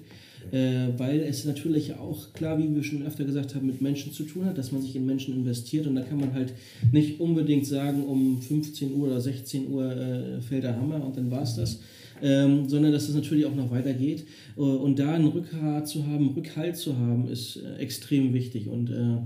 [0.52, 4.24] Äh, weil es natürlich auch, klar, wie wir schon öfter gesagt haben, mit Menschen zu
[4.24, 6.54] tun hat, dass man sich in Menschen investiert und da kann man halt
[6.92, 11.32] nicht unbedingt sagen, um 15 Uhr oder 16 Uhr äh, fällt der Hammer und dann
[11.32, 11.80] war es das
[12.22, 14.26] ähm, sondern dass es natürlich auch noch weitergeht.
[14.58, 18.68] Äh, und da einen Rückgrat zu haben, Rückhalt zu haben, ist äh, extrem wichtig.
[18.68, 19.18] Und äh,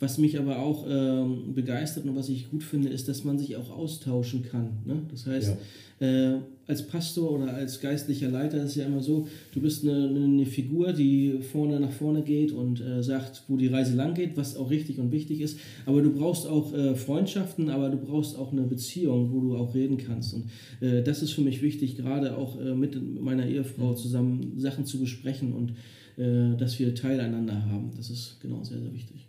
[0.00, 3.56] was mich aber auch ähm, begeistert und was ich gut finde, ist, dass man sich
[3.56, 4.78] auch austauschen kann.
[4.84, 5.02] Ne?
[5.10, 5.56] Das heißt,
[6.00, 6.06] ja.
[6.06, 10.08] äh, als Pastor oder als geistlicher Leiter ist es ja immer so, du bist eine,
[10.08, 14.36] eine Figur, die vorne nach vorne geht und äh, sagt, wo die Reise lang geht,
[14.36, 15.58] was auch richtig und wichtig ist.
[15.86, 19.74] Aber du brauchst auch äh, Freundschaften, aber du brauchst auch eine Beziehung, wo du auch
[19.74, 20.34] reden kannst.
[20.34, 20.44] Und
[20.80, 23.96] äh, das ist für mich wichtig, gerade auch äh, mit meiner Ehefrau mhm.
[23.96, 25.72] zusammen Sachen zu besprechen und
[26.16, 27.90] äh, dass wir Teil einander haben.
[27.96, 29.26] Das ist genau sehr, sehr wichtig.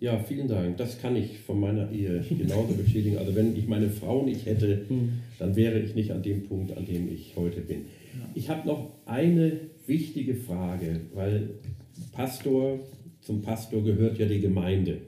[0.00, 0.76] Ja, vielen Dank.
[0.78, 3.18] Das kann ich von meiner Ehe genauso bestätigen.
[3.18, 4.86] Also wenn ich meine Frau nicht hätte,
[5.38, 7.86] dann wäre ich nicht an dem Punkt, an dem ich heute bin.
[8.34, 11.50] Ich habe noch eine wichtige Frage, weil
[12.12, 12.80] Pastor,
[13.20, 14.98] zum Pastor gehört ja die Gemeinde.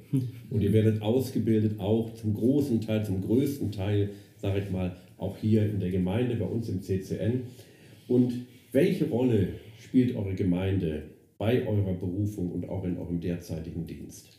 [0.50, 5.36] Und ihr werdet ausgebildet auch zum großen Teil, zum größten Teil, sage ich mal, auch
[5.36, 7.42] hier in der Gemeinde, bei uns im CCN.
[8.06, 8.34] Und
[8.72, 11.04] welche Rolle spielt eure Gemeinde
[11.38, 14.37] bei eurer Berufung und auch in eurem derzeitigen Dienst?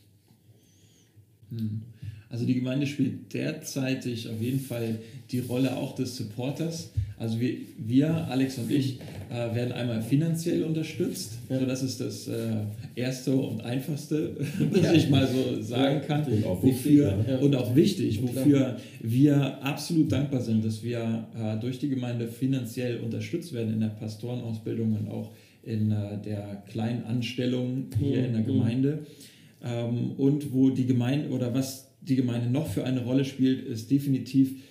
[1.50, 1.82] Hm.
[2.30, 5.00] Also die Gemeinde spielt derzeitig auf jeden Fall
[5.32, 6.90] die Rolle auch des Supporters.
[7.18, 11.38] Also wir, wir Alex und ich, äh, werden einmal finanziell unterstützt.
[11.48, 11.56] Ja.
[11.56, 12.52] Also das ist das äh,
[12.94, 14.36] Erste und Einfachste,
[14.70, 14.92] was ja.
[14.92, 16.24] ich mal so sagen kann.
[16.24, 17.38] Und auch wofür, wichtig, ja.
[17.38, 23.00] und auch wichtig, wofür wir absolut dankbar sind, dass wir äh, durch die Gemeinde finanziell
[23.00, 25.32] unterstützt werden in der Pastorenausbildung und auch
[25.62, 28.24] in äh, der kleinen Anstellung hier mhm.
[28.24, 28.90] in der Gemeinde.
[28.92, 29.29] Mhm.
[29.62, 33.90] Ähm, und wo die Gemeinde oder was die Gemeinde noch für eine Rolle spielt, ist
[33.90, 34.62] definitiv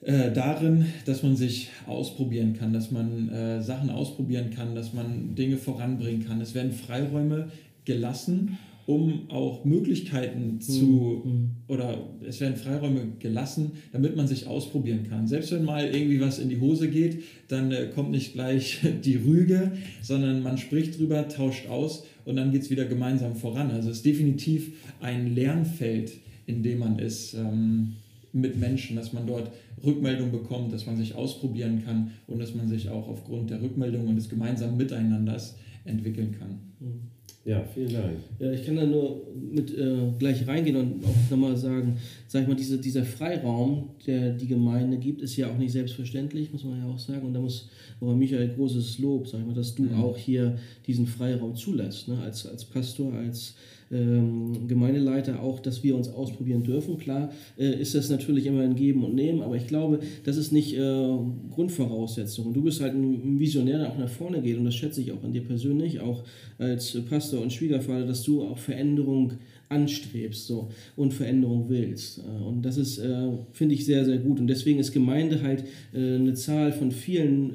[0.00, 5.34] äh, darin, dass man sich ausprobieren kann, dass man äh, Sachen ausprobieren kann, dass man
[5.34, 6.40] Dinge voranbringen kann.
[6.40, 7.50] Es werden Freiräume
[7.84, 8.58] gelassen
[8.88, 11.50] um auch Möglichkeiten zu mhm.
[11.68, 15.26] oder es werden Freiräume gelassen, damit man sich ausprobieren kann.
[15.26, 19.16] Selbst wenn mal irgendwie was in die Hose geht, dann äh, kommt nicht gleich die
[19.16, 23.70] Rüge, sondern man spricht drüber, tauscht aus und dann geht es wieder gemeinsam voran.
[23.70, 26.12] Also es ist definitiv ein Lernfeld,
[26.44, 27.94] in dem man ist ähm,
[28.34, 29.50] mit Menschen, dass man dort
[29.82, 34.08] Rückmeldung bekommt, dass man sich ausprobieren kann und dass man sich auch aufgrund der Rückmeldung
[34.08, 36.58] und des gemeinsamen Miteinanders entwickeln kann.
[36.80, 37.17] Mhm.
[37.48, 38.18] Ja, vielen Dank.
[38.38, 42.48] Ja, ich kann da nur mit äh, gleich reingehen und auch nochmal sagen, sag ich
[42.48, 46.78] mal, diese, dieser Freiraum, der die Gemeinde gibt, ist ja auch nicht selbstverständlich, muss man
[46.78, 47.26] ja auch sagen.
[47.26, 47.70] Und da muss
[48.02, 49.94] aber Michael großes Lob, sag ich mal, dass du mhm.
[49.94, 52.18] auch hier diesen Freiraum zulässt, ne?
[52.22, 53.54] als, als Pastor, als
[53.90, 56.98] ähm, Gemeindeleiter auch, dass wir uns ausprobieren dürfen.
[56.98, 60.52] Klar äh, ist das natürlich immer ein Geben und Nehmen, aber ich glaube, das ist
[60.52, 61.08] nicht äh,
[61.50, 62.46] Grundvoraussetzung.
[62.46, 65.12] Und du bist halt ein Visionär, der auch nach vorne geht und das schätze ich
[65.12, 66.24] auch an dir persönlich, auch
[66.58, 69.32] als Pastor und Schwiegervater, dass du auch Veränderung
[69.68, 72.18] anstrebst so, und Veränderung willst.
[72.18, 74.40] Äh, und das ist, äh, finde ich, sehr, sehr gut.
[74.40, 77.54] Und deswegen ist Gemeinde halt äh, eine Zahl von vielen,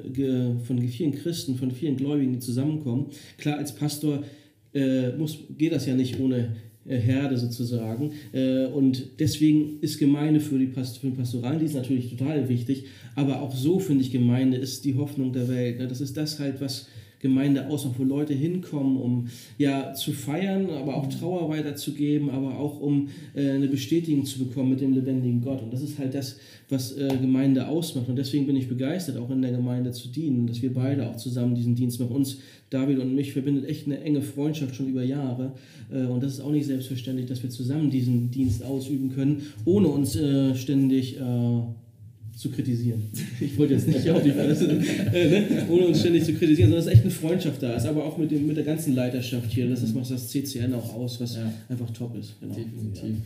[0.64, 3.06] von vielen Christen, von vielen Gläubigen, die zusammenkommen.
[3.38, 4.22] Klar, als Pastor
[4.74, 6.56] äh, muss, geht das ja nicht ohne
[6.86, 8.12] äh, Herde sozusagen.
[8.32, 12.86] Äh, und deswegen ist Gemeinde für, die Past für den Pastoraldienst natürlich total wichtig.
[13.14, 15.78] Aber auch so finde ich, Gemeinde ist die Hoffnung der Welt.
[15.78, 15.88] Ne?
[15.88, 16.88] Das ist das halt, was
[17.24, 22.80] Gemeinde ausmacht, wo Leute hinkommen, um ja zu feiern, aber auch Trauer weiterzugeben, aber auch
[22.80, 25.62] um äh, eine Bestätigung zu bekommen mit dem lebendigen Gott.
[25.62, 26.36] Und das ist halt das,
[26.68, 28.10] was äh, Gemeinde ausmacht.
[28.10, 31.16] Und deswegen bin ich begeistert, auch in der Gemeinde zu dienen, dass wir beide auch
[31.16, 32.14] zusammen diesen Dienst machen.
[32.14, 35.52] Uns, David und mich, verbindet echt eine enge Freundschaft schon über Jahre.
[35.90, 39.88] Äh, und das ist auch nicht selbstverständlich, dass wir zusammen diesen Dienst ausüben können, ohne
[39.88, 41.62] uns äh, ständig äh,
[42.36, 43.02] zu kritisieren.
[43.40, 44.70] Ich wollte jetzt nicht auf die Fresse,
[45.12, 45.66] äh, ne?
[45.68, 48.30] ohne uns ständig zu kritisieren, sondern dass echt eine Freundschaft da ist, aber auch mit,
[48.30, 49.68] dem, mit der ganzen Leiterschaft hier.
[49.68, 51.52] Das, das macht das CCN auch aus, was ja.
[51.68, 52.40] einfach top ist.
[52.40, 52.54] Genau.
[52.54, 53.16] Definitiv.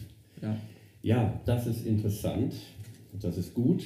[0.43, 0.57] Ja.
[1.03, 2.55] ja, das ist interessant.
[3.21, 3.85] Das ist gut.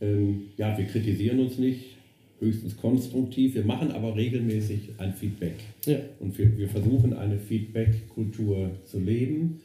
[0.00, 1.96] Ähm, ja, wir kritisieren uns nicht,
[2.40, 3.54] höchstens konstruktiv.
[3.54, 5.54] Wir machen aber regelmäßig ein Feedback.
[5.86, 5.98] Ja.
[6.20, 9.60] Und wir, wir versuchen eine Feedback-Kultur zu leben.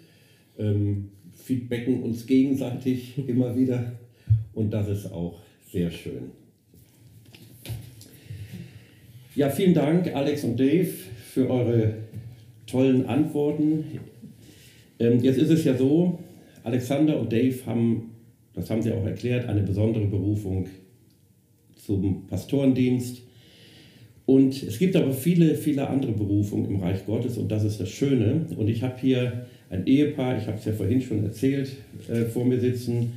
[0.58, 3.92] Ähm, feedbacken uns gegenseitig immer wieder
[4.54, 5.40] und das ist auch
[5.72, 6.32] sehr schön.
[9.36, 10.90] Ja, vielen Dank, Alex und Dave,
[11.34, 11.94] für eure
[12.68, 13.86] tollen Antworten.
[15.00, 16.20] Ähm, jetzt ist es ja so,
[16.64, 18.12] Alexander und Dave haben,
[18.54, 20.68] das haben sie auch erklärt, eine besondere Berufung
[21.76, 23.22] zum Pastorendienst.
[24.26, 27.90] Und es gibt aber viele, viele andere Berufungen im Reich Gottes und das ist das
[27.90, 28.46] Schöne.
[28.56, 31.72] Und ich habe hier ein Ehepaar, ich habe es ja vorhin schon erzählt,
[32.10, 33.14] äh, vor mir sitzen.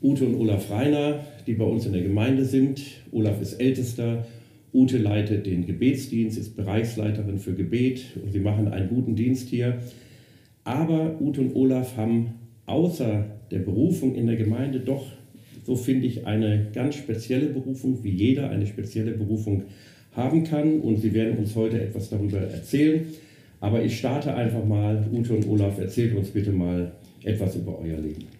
[0.00, 2.80] Ute und Olaf Reiner, die bei uns in der Gemeinde sind.
[3.10, 4.26] Olaf ist ältester.
[4.72, 9.78] Ute leitet den Gebetsdienst, ist Bereichsleiterin für Gebet und sie machen einen guten Dienst hier.
[10.62, 12.34] Aber Ute und Olaf haben
[12.66, 15.06] außer der Berufung in der Gemeinde doch,
[15.64, 19.64] so finde ich, eine ganz spezielle Berufung, wie jeder eine spezielle Berufung
[20.12, 20.80] haben kann.
[20.80, 23.06] Und sie werden uns heute etwas darüber erzählen.
[23.60, 25.04] Aber ich starte einfach mal.
[25.12, 26.92] Ute und Olaf, erzählt uns bitte mal
[27.24, 28.37] etwas über euer Leben.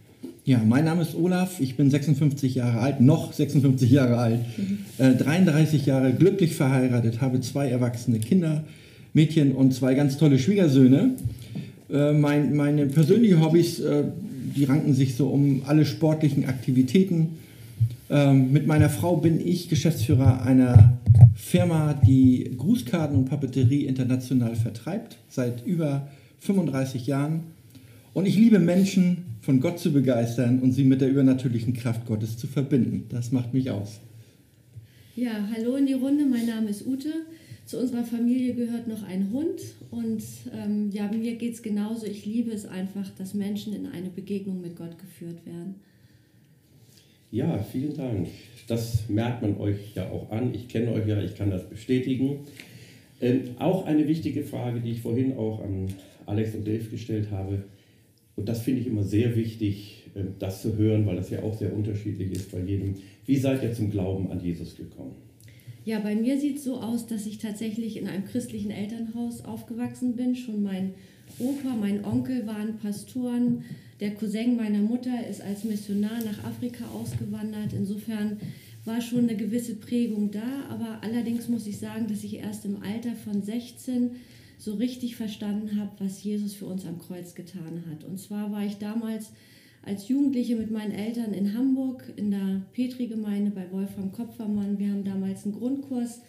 [0.49, 4.79] Ja, mein Name ist Olaf, ich bin 56 Jahre alt, noch 56 Jahre alt, mhm.
[4.97, 8.65] äh, 33 Jahre glücklich verheiratet, habe zwei erwachsene Kinder,
[9.13, 11.17] Mädchen und zwei ganz tolle Schwiegersöhne.
[11.91, 14.05] Äh, mein, meine persönlichen Hobbys, äh,
[14.57, 17.37] die ranken sich so um alle sportlichen Aktivitäten.
[18.09, 20.99] Ähm, mit meiner Frau bin ich Geschäftsführer einer
[21.37, 26.09] Firma, die Grußkarten und Papeterie international vertreibt, seit über
[26.41, 27.41] 35 Jahren.
[28.15, 32.37] Und ich liebe Menschen, von Gott zu begeistern und sie mit der übernatürlichen Kraft Gottes
[32.37, 33.07] zu verbinden.
[33.09, 33.99] Das macht mich aus.
[35.17, 36.27] Ja, hallo in die Runde.
[36.27, 37.09] Mein Name ist Ute.
[37.65, 39.59] Zu unserer Familie gehört noch ein Hund
[39.91, 40.23] und
[40.55, 42.05] ähm, ja, mir geht es genauso.
[42.05, 45.77] Ich liebe es einfach, dass Menschen in eine Begegnung mit Gott geführt werden.
[47.31, 48.29] Ja, vielen Dank.
[48.67, 50.53] Das merkt man euch ja auch an.
[50.53, 52.41] Ich kenne euch ja, ich kann das bestätigen.
[53.23, 55.89] Ähm, auch eine wichtige Frage, die ich vorhin auch an
[56.27, 57.65] Alex und Dave gestellt habe.
[58.39, 61.59] Und das finde ich immer sehr wichtig, ähm, das zu hören, weil das ja auch
[61.59, 62.95] sehr unterschiedlich ist bei jedem.
[63.27, 65.17] Wie seid ihr zum Glauben an Jesus gekommen?
[65.85, 70.15] Ja, bei mir sieht es so aus, dass ich tatsächlich in einem christlichen Elternhaus aufgewachsen
[70.15, 70.37] bin.
[70.37, 70.95] Schon mein
[71.39, 73.65] Opa, mein Onkel waren Pastoren.
[73.99, 77.73] Der Cousin meiner Mutter ist als Missionar nach Afrika ausgewandert.
[77.73, 78.37] Insofern
[78.85, 80.67] war schon eine gewisse Prägung da.
[80.71, 84.11] Aber allerdings muss ich sagen, dass ich erst im Alter von 16
[84.59, 88.05] so richtig verstanden habe, was Jesus für uns am Kreuz getan hat.
[88.05, 89.31] Und zwar war ich damals
[89.83, 94.79] als Jugendliche mit meinen Eltern in Hamburg in der Petri-Gemeinde bei Wolfram Kopfermann.
[94.79, 96.21] Wir haben damals einen Grundkurs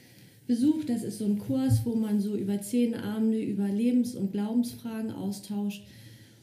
[0.45, 0.89] besucht.
[0.89, 5.11] Das ist so ein Kurs, wo man so über zehn Abende über Lebens- und Glaubensfragen
[5.11, 5.83] austauscht.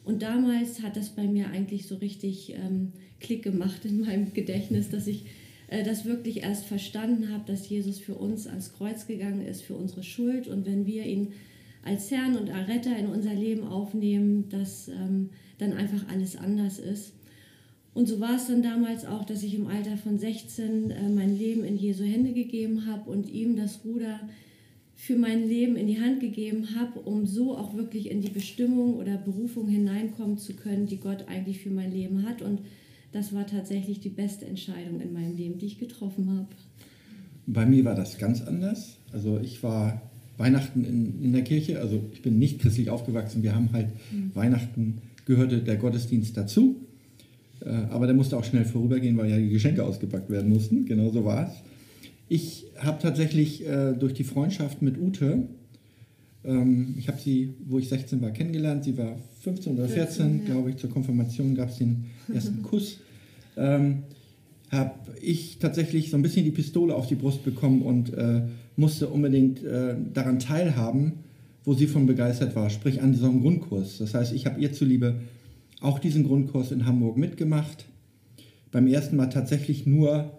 [0.05, 4.91] Und damals hat das bei mir eigentlich so richtig ähm, Klick gemacht in meinem Gedächtnis,
[4.91, 5.25] dass ich
[5.69, 9.75] äh, das wirklich erst verstanden habe, dass Jesus für uns ans Kreuz gegangen ist, für
[9.75, 10.49] unsere Schuld.
[10.49, 11.33] Und wenn wir ihn
[11.85, 17.13] als Herrn und Erretter in unser Leben aufnehmen, dass ähm, dann einfach alles anders ist.
[17.95, 21.37] Und so war es dann damals auch, dass ich im Alter von 16 äh, mein
[21.37, 24.21] Leben in Jesu Hände gegeben habe und ihm das Ruder
[24.95, 28.97] für mein Leben in die Hand gegeben habe, um so auch wirklich in die Bestimmung
[28.97, 32.43] oder Berufung hineinkommen zu können, die Gott eigentlich für mein Leben hat.
[32.43, 32.61] Und
[33.13, 36.49] das war tatsächlich die beste Entscheidung in meinem Leben, die ich getroffen habe.
[37.47, 38.97] Bei mir war das ganz anders.
[39.13, 40.03] Also ich war
[40.39, 41.81] Weihnachten in, in der Kirche.
[41.81, 43.43] Also ich bin nicht christlich aufgewachsen.
[43.43, 44.31] Wir haben halt mhm.
[44.35, 46.77] Weihnachten gehörte der Gottesdienst dazu.
[47.61, 50.87] Äh, aber der musste auch schnell vorübergehen, weil ja die Geschenke ausgepackt werden mussten.
[50.87, 51.53] Genau so war es.
[52.29, 55.49] Ich habe tatsächlich äh, durch die Freundschaft mit Ute,
[56.45, 58.85] ähm, ich habe sie, wo ich 16 war, kennengelernt.
[58.85, 60.45] Sie war 15 oder 14, 14 ja.
[60.53, 60.77] glaube ich.
[60.77, 63.01] Zur Konfirmation gab es den ersten Kuss.
[63.57, 64.03] Ähm,
[64.71, 68.43] habe ich tatsächlich so ein bisschen die Pistole auf die Brust bekommen und äh,
[68.77, 71.13] musste unbedingt äh, daran teilhaben,
[71.65, 73.99] wo sie von begeistert war, sprich an diesem Grundkurs.
[73.99, 75.17] Das heißt, ich habe ihr zuliebe
[75.81, 77.87] auch diesen Grundkurs in Hamburg mitgemacht.
[78.73, 80.33] Beim ersten Mal tatsächlich nur,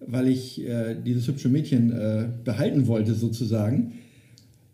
[0.00, 3.92] weil ich äh, dieses hübsche Mädchen äh, behalten wollte, sozusagen.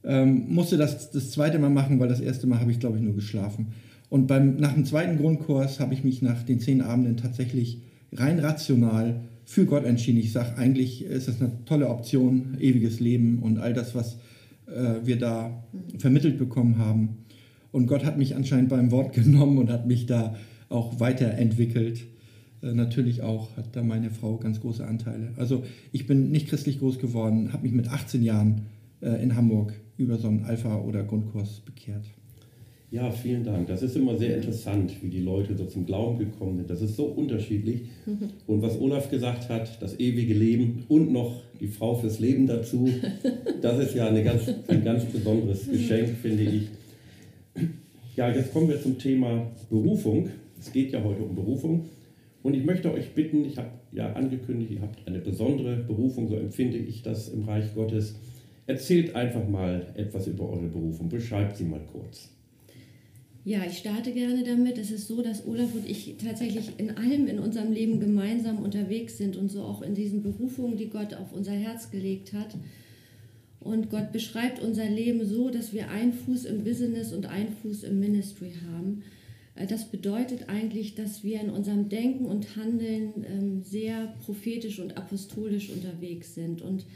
[0.05, 3.03] Ähm, musste das das zweite Mal machen, weil das erste Mal habe ich, glaube ich,
[3.03, 3.68] nur geschlafen.
[4.11, 7.80] Und beim, nach dem zweiten Grundkurs habe ich mich nach den zehn Abenden tatsächlich
[8.15, 10.19] rein rational für Gott entschieden.
[10.19, 14.19] Ich sage, eigentlich ist das eine tolle Option, ewiges Leben und all das, was
[14.67, 15.65] äh, wir da
[15.99, 17.25] vermittelt bekommen haben.
[17.73, 20.37] Und Gott hat mich anscheinend beim Wort genommen und hat mich da
[20.69, 22.05] auch weiterentwickelt.
[22.62, 25.33] Äh, natürlich auch hat da meine Frau ganz große Anteile.
[25.37, 28.62] Also ich bin nicht christlich groß geworden, habe mich mit 18 Jahren
[29.01, 32.07] äh, in Hamburg über so einen Alpha- oder Grundkurs bekehrt.
[32.95, 33.66] Ja, vielen Dank.
[33.66, 36.70] Das ist immer sehr interessant, wie die Leute so zum Glauben gekommen sind.
[36.70, 37.80] Das ist so unterschiedlich.
[38.47, 42.88] Und was Olaf gesagt hat, das ewige Leben und noch die Frau fürs Leben dazu,
[43.61, 46.68] das ist ja ganz, ein ganz besonderes Geschenk, finde ich.
[48.14, 50.28] Ja, jetzt kommen wir zum Thema Berufung.
[50.61, 51.86] Es geht ja heute um Berufung.
[52.45, 56.36] Und ich möchte euch bitten, ich habe ja angekündigt, ihr habt eine besondere Berufung, so
[56.36, 58.14] empfinde ich das im Reich Gottes.
[58.68, 62.34] Erzählt einfach mal etwas über eure Berufung, beschreibt sie mal kurz.
[63.47, 64.78] Ja, ich starte gerne damit.
[64.78, 69.18] Es ist so, dass Olaf und ich tatsächlich in allem in unserem Leben gemeinsam unterwegs
[69.18, 72.57] sind und so auch in diesen Berufungen, die Gott auf unser Herz gelegt hat.
[73.61, 77.82] Und Gott beschreibt unser Leben so, dass wir einen Fuß im Business und einen Fuß
[77.84, 79.03] im Ministry haben.
[79.57, 84.97] Äh, das bedeutet eigentlich, dass wir in unserem Denken und Handeln ähm, sehr prophetisch und
[84.97, 86.62] apostolisch unterwegs sind.
[86.62, 86.86] Und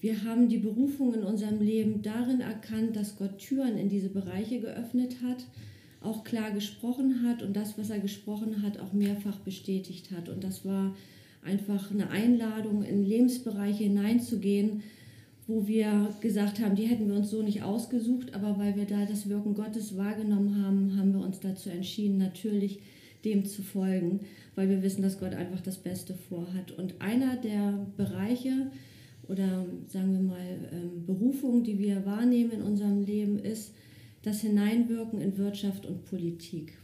[0.00, 4.60] wir haben die Berufung in unserem Leben darin erkannt, dass Gott Türen in diese Bereiche
[4.60, 5.44] geöffnet hat
[6.00, 10.28] auch klar gesprochen hat und das, was er gesprochen hat, auch mehrfach bestätigt hat.
[10.28, 10.94] Und das war
[11.44, 14.82] einfach eine Einladung, in Lebensbereiche hineinzugehen,
[15.46, 19.04] wo wir gesagt haben, die hätten wir uns so nicht ausgesucht, aber weil wir da
[19.04, 22.80] das Wirken Gottes wahrgenommen haben, haben wir uns dazu entschieden, natürlich
[23.24, 24.20] dem zu folgen,
[24.54, 26.72] weil wir wissen, dass Gott einfach das Beste vorhat.
[26.72, 28.70] Und einer der Bereiche
[29.28, 33.74] oder sagen wir mal ähm, Berufungen, die wir wahrnehmen in unserem Leben, ist,
[34.22, 36.76] das Hineinwirken in Wirtschaft und Politik.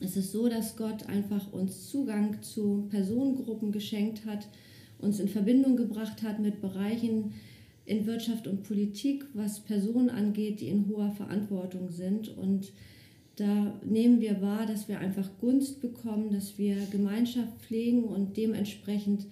[0.00, 4.48] Es ist so, dass Gott einfach uns Zugang zu Personengruppen geschenkt hat,
[4.98, 7.34] uns in Verbindung gebracht hat mit Bereichen
[7.84, 12.36] in Wirtschaft und Politik, was Personen angeht, die in hoher Verantwortung sind.
[12.36, 12.72] Und
[13.36, 19.26] da nehmen wir wahr, dass wir einfach Gunst bekommen, dass wir Gemeinschaft pflegen und dementsprechend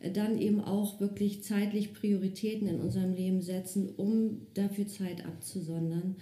[0.00, 6.16] äh, dann eben auch wirklich zeitlich Prioritäten in unserem Leben setzen, um dafür Zeit abzusondern.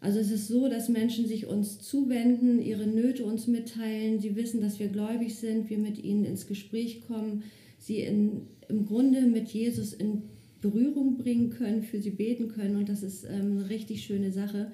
[0.00, 4.60] Also es ist so, dass Menschen sich uns zuwenden, ihre Nöte uns mitteilen, sie wissen,
[4.62, 7.42] dass wir gläubig sind, wir mit ihnen ins Gespräch kommen,
[7.78, 10.22] sie in, im Grunde mit Jesus in
[10.62, 14.70] Berührung bringen können, für sie beten können und das ist ähm, eine richtig schöne Sache,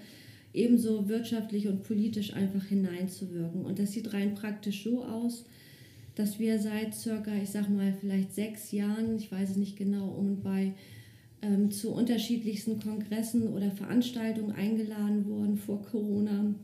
[0.53, 3.65] ebenso wirtschaftlich und politisch einfach hineinzuwirken.
[3.65, 5.45] Und das sieht rein praktisch so aus,
[6.15, 10.09] dass wir seit circa, ich sag mal, vielleicht sechs Jahren, ich weiß es nicht genau,
[10.09, 10.73] um bei
[11.43, 16.55] ähm, zu unterschiedlichsten Kongressen oder Veranstaltungen eingeladen wurden vor Corona,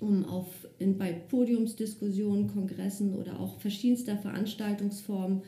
[0.00, 0.46] um auf,
[0.78, 5.42] in, bei Podiumsdiskussionen, Kongressen oder auch verschiedenster Veranstaltungsformen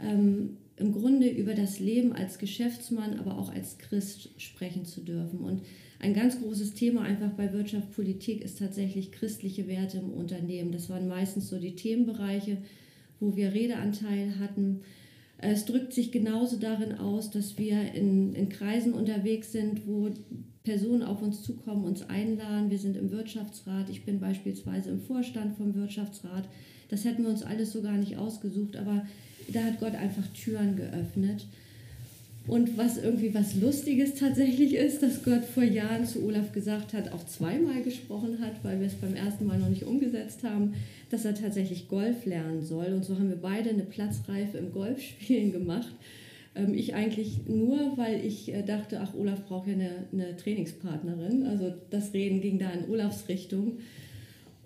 [0.00, 5.40] ähm, im Grunde über das Leben als Geschäftsmann, aber auch als Christ sprechen zu dürfen.
[5.40, 5.62] Und
[5.98, 10.70] ein ganz großes Thema einfach bei Wirtschaft, Politik ist tatsächlich christliche Werte im Unternehmen.
[10.70, 12.58] Das waren meistens so die Themenbereiche,
[13.18, 14.82] wo wir Redeanteil hatten.
[15.40, 20.10] Es drückt sich genauso darin aus, dass wir in, in Kreisen unterwegs sind, wo
[20.64, 22.70] Personen auf uns zukommen, uns einladen.
[22.70, 23.88] Wir sind im Wirtschaftsrat.
[23.88, 26.48] Ich bin beispielsweise im Vorstand vom Wirtschaftsrat.
[26.88, 29.06] Das hätten wir uns alles so gar nicht ausgesucht, aber
[29.52, 31.46] da hat Gott einfach Türen geöffnet.
[32.48, 37.12] Und was irgendwie was Lustiges tatsächlich ist, dass Gott vor Jahren zu Olaf gesagt hat,
[37.12, 40.72] auch zweimal gesprochen hat, weil wir es beim ersten Mal noch nicht umgesetzt haben,
[41.10, 42.86] dass er tatsächlich Golf lernen soll.
[42.86, 45.94] Und so haben wir beide eine Platzreife im Golfspielen gemacht.
[46.54, 51.42] Ähm, ich eigentlich nur, weil ich äh, dachte, ach, Olaf braucht ja eine, eine Trainingspartnerin.
[51.42, 53.78] Also das Reden ging da in Olafs Richtung.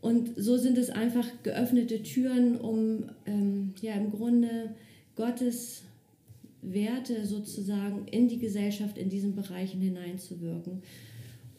[0.01, 4.75] Und so sind es einfach geöffnete Türen, um ähm, ja im Grunde
[5.17, 5.83] Gottes
[6.63, 10.83] Werte sozusagen in die Gesellschaft in diesen Bereichen hineinzuwirken.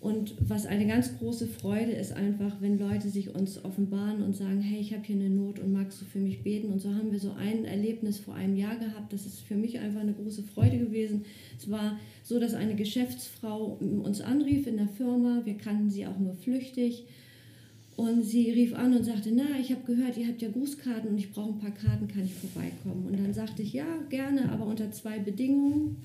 [0.03, 4.59] Und was eine ganz große Freude ist einfach, wenn Leute sich uns offenbaren und sagen,
[4.59, 6.73] hey, ich habe hier eine Not und magst du für mich beten?
[6.73, 9.13] Und so haben wir so ein Erlebnis vor einem Jahr gehabt.
[9.13, 11.23] Das ist für mich einfach eine große Freude gewesen.
[11.57, 15.43] Es war so, dass eine Geschäftsfrau uns anrief in der Firma.
[15.45, 17.05] Wir kannten sie auch nur flüchtig
[17.95, 21.17] und sie rief an und sagte, na, ich habe gehört, ihr habt ja Grußkarten und
[21.17, 23.05] ich brauche ein paar Karten, kann ich vorbeikommen?
[23.07, 25.97] Und dann sagte ich, ja, gerne, aber unter zwei Bedingungen.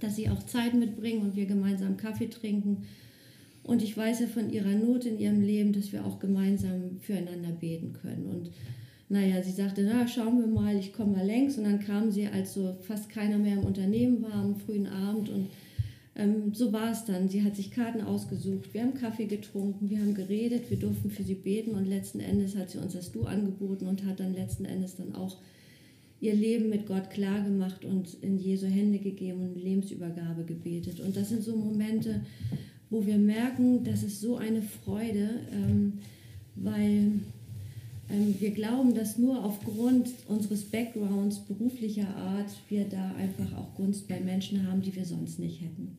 [0.00, 2.84] dass sie auch Zeit mitbringen und wir gemeinsam Kaffee trinken.
[3.62, 7.50] Und ich weiß ja von ihrer Not in ihrem Leben, dass wir auch gemeinsam füreinander
[7.50, 8.26] beten können.
[8.26, 8.50] Und
[9.08, 11.58] naja, sie sagte, na, schauen wir mal, ich komme mal längs.
[11.58, 15.28] Und dann kam sie, als so fast keiner mehr im Unternehmen war, am frühen Abend.
[15.28, 15.48] Und
[16.18, 17.28] ähm, so war es dann.
[17.28, 21.22] Sie hat sich Karten ausgesucht, wir haben Kaffee getrunken, wir haben geredet, wir durften für
[21.22, 21.70] sie beten.
[21.70, 25.14] Und letzten Endes hat sie uns das Du angeboten und hat dann letzten Endes dann
[25.14, 25.38] auch
[26.20, 30.98] ihr Leben mit Gott klar gemacht und in Jesu Hände gegeben und Lebensübergabe gebetet.
[30.98, 32.22] Und das sind so Momente,
[32.90, 36.00] wo wir merken, das ist so eine Freude, ähm,
[36.56, 37.12] weil
[38.10, 44.08] ähm, wir glauben, dass nur aufgrund unseres Backgrounds beruflicher Art wir da einfach auch Gunst
[44.08, 45.96] bei Menschen haben, die wir sonst nicht hätten.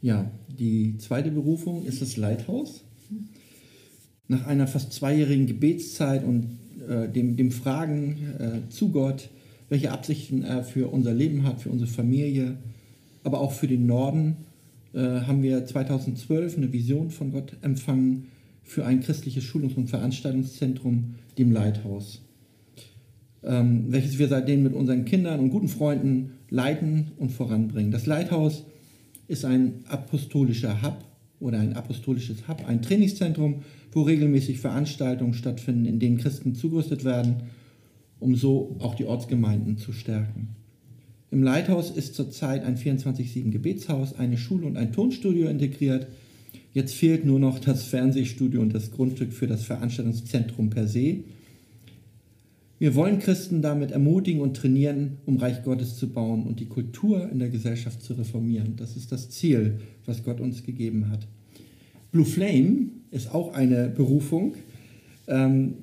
[0.00, 2.84] Ja, die zweite Berufung ist das Leithaus.
[4.28, 9.30] Nach einer fast zweijährigen Gebetszeit und äh, dem, dem Fragen äh, zu Gott,
[9.68, 12.58] welche Absichten er für unser Leben hat, für unsere Familie,
[13.24, 14.36] aber auch für den Norden,
[14.92, 18.28] äh, haben wir 2012 eine Vision von Gott empfangen
[18.62, 22.22] für ein christliches Schulungs- und Veranstaltungszentrum, dem Leithaus,
[23.42, 27.90] ähm, welches wir seitdem mit unseren Kindern und guten Freunden leiten und voranbringen.
[27.90, 28.64] Das Leithaus ist
[29.44, 31.04] ein apostolischer Hub
[31.40, 33.62] oder ein apostolisches Hub, ein Trainingszentrum,
[33.92, 37.44] wo regelmäßig Veranstaltungen stattfinden, in denen Christen zugerüstet werden,
[38.20, 40.56] um so auch die Ortsgemeinden zu stärken.
[41.30, 46.06] Im Leithaus ist zurzeit ein 24-7 Gebetshaus, eine Schule und ein Tonstudio integriert
[46.78, 51.24] Jetzt fehlt nur noch das Fernsehstudio und das Grundstück für das Veranstaltungszentrum per se.
[52.78, 57.28] Wir wollen Christen damit ermutigen und trainieren, um Reich Gottes zu bauen und die Kultur
[57.28, 58.76] in der Gesellschaft zu reformieren.
[58.76, 61.26] Das ist das Ziel, was Gott uns gegeben hat.
[62.12, 64.54] Blue Flame ist auch eine Berufung.
[65.26, 65.74] Ähm,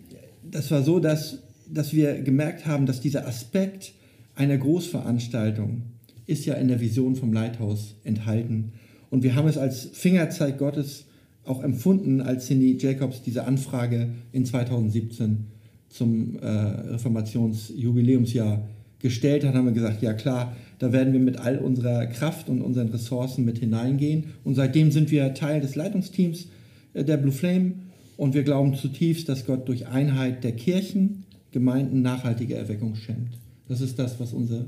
[0.50, 3.94] das war so, dass, dass wir gemerkt haben, dass dieser Aspekt
[4.36, 5.82] einer Großveranstaltung
[6.28, 8.72] ist ja in der Vision vom Leithaus enthalten
[9.10, 11.06] und wir haben es als Fingerzeig Gottes
[11.44, 15.55] auch empfunden, als Cindy Jacobs diese Anfrage in 2017
[15.96, 18.68] zum äh, Reformationsjubiläumsjahr
[19.00, 22.62] gestellt hat, haben wir gesagt, ja klar, da werden wir mit all unserer Kraft und
[22.62, 24.26] unseren Ressourcen mit hineingehen.
[24.44, 26.48] Und seitdem sind wir Teil des Leitungsteams
[26.94, 27.74] äh, der Blue Flame
[28.18, 33.36] und wir glauben zutiefst, dass Gott durch Einheit der Kirchen, Gemeinden nachhaltige Erweckung schenkt.
[33.70, 34.66] Das ist das, was unser,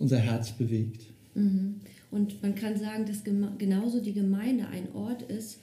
[0.00, 1.06] unser Herz bewegt.
[1.34, 1.76] Mhm.
[2.10, 3.22] Und man kann sagen, dass
[3.58, 5.60] genauso die Gemeinde ein Ort ist,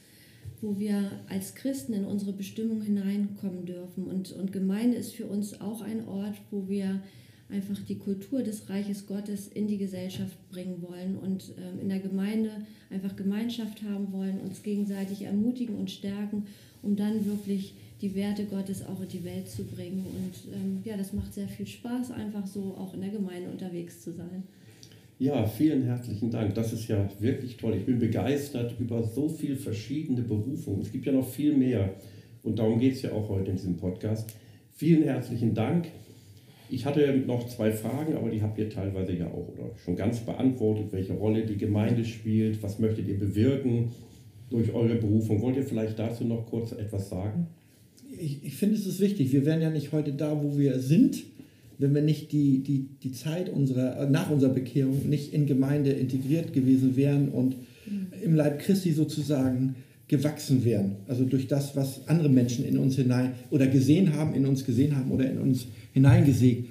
[0.61, 4.05] wo wir als Christen in unsere Bestimmung hineinkommen dürfen.
[4.05, 7.01] Und, und Gemeinde ist für uns auch ein Ort, wo wir
[7.49, 11.99] einfach die Kultur des Reiches Gottes in die Gesellschaft bringen wollen und ähm, in der
[11.99, 12.51] Gemeinde
[12.89, 16.45] einfach Gemeinschaft haben wollen, uns gegenseitig ermutigen und stärken,
[16.81, 20.05] um dann wirklich die Werte Gottes auch in die Welt zu bringen.
[20.05, 24.01] Und ähm, ja, das macht sehr viel Spaß, einfach so auch in der Gemeinde unterwegs
[24.01, 24.43] zu sein.
[25.19, 26.53] Ja, vielen herzlichen Dank.
[26.53, 27.75] Das ist ja wirklich toll.
[27.75, 30.81] Ich bin begeistert über so viele verschiedene Berufungen.
[30.81, 31.95] Es gibt ja noch viel mehr.
[32.43, 34.29] Und darum geht es ja auch heute in diesem Podcast.
[34.75, 35.87] Vielen herzlichen Dank.
[36.69, 40.19] Ich hatte noch zwei Fragen, aber die habt ihr teilweise ja auch oder schon ganz
[40.19, 43.93] beantwortet, welche Rolle die Gemeinde spielt, was möchtet ihr bewirken
[44.51, 45.41] durch eure Berufung.
[45.41, 47.47] Wollt ihr vielleicht dazu noch kurz etwas sagen?
[48.19, 49.31] Ich, ich finde, es ist wichtig.
[49.31, 51.23] Wir wären ja nicht heute da, wo wir sind,
[51.79, 56.53] wenn wir nicht die, die, die Zeit unserer, nach unserer Bekehrung nicht in Gemeinde integriert
[56.53, 57.55] gewesen wären und
[57.85, 58.07] mhm.
[58.23, 59.75] im Leib Christi sozusagen
[60.07, 60.95] gewachsen wären.
[61.07, 64.95] Also durch das, was andere Menschen in uns hinein oder gesehen haben, in uns gesehen
[64.95, 66.65] haben oder in uns hineingesät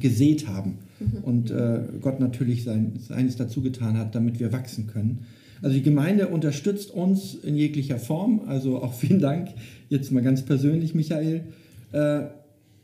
[0.00, 0.78] gesät haben.
[0.98, 1.24] Mhm.
[1.24, 5.26] Und äh, Gott natürlich sein, seines dazu getan hat, damit wir wachsen können.
[5.62, 8.42] Also die Gemeinde unterstützt uns in jeglicher Form.
[8.46, 9.48] Also auch vielen Dank
[9.88, 11.42] jetzt mal ganz persönlich, Michael.
[11.92, 12.22] Äh,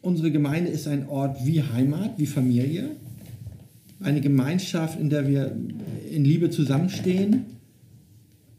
[0.04, 2.90] Unsere Gemeinde ist ein Ort wie Heimat, wie Familie.
[4.00, 5.56] Eine Gemeinschaft, in der wir
[6.10, 7.46] in Liebe zusammenstehen,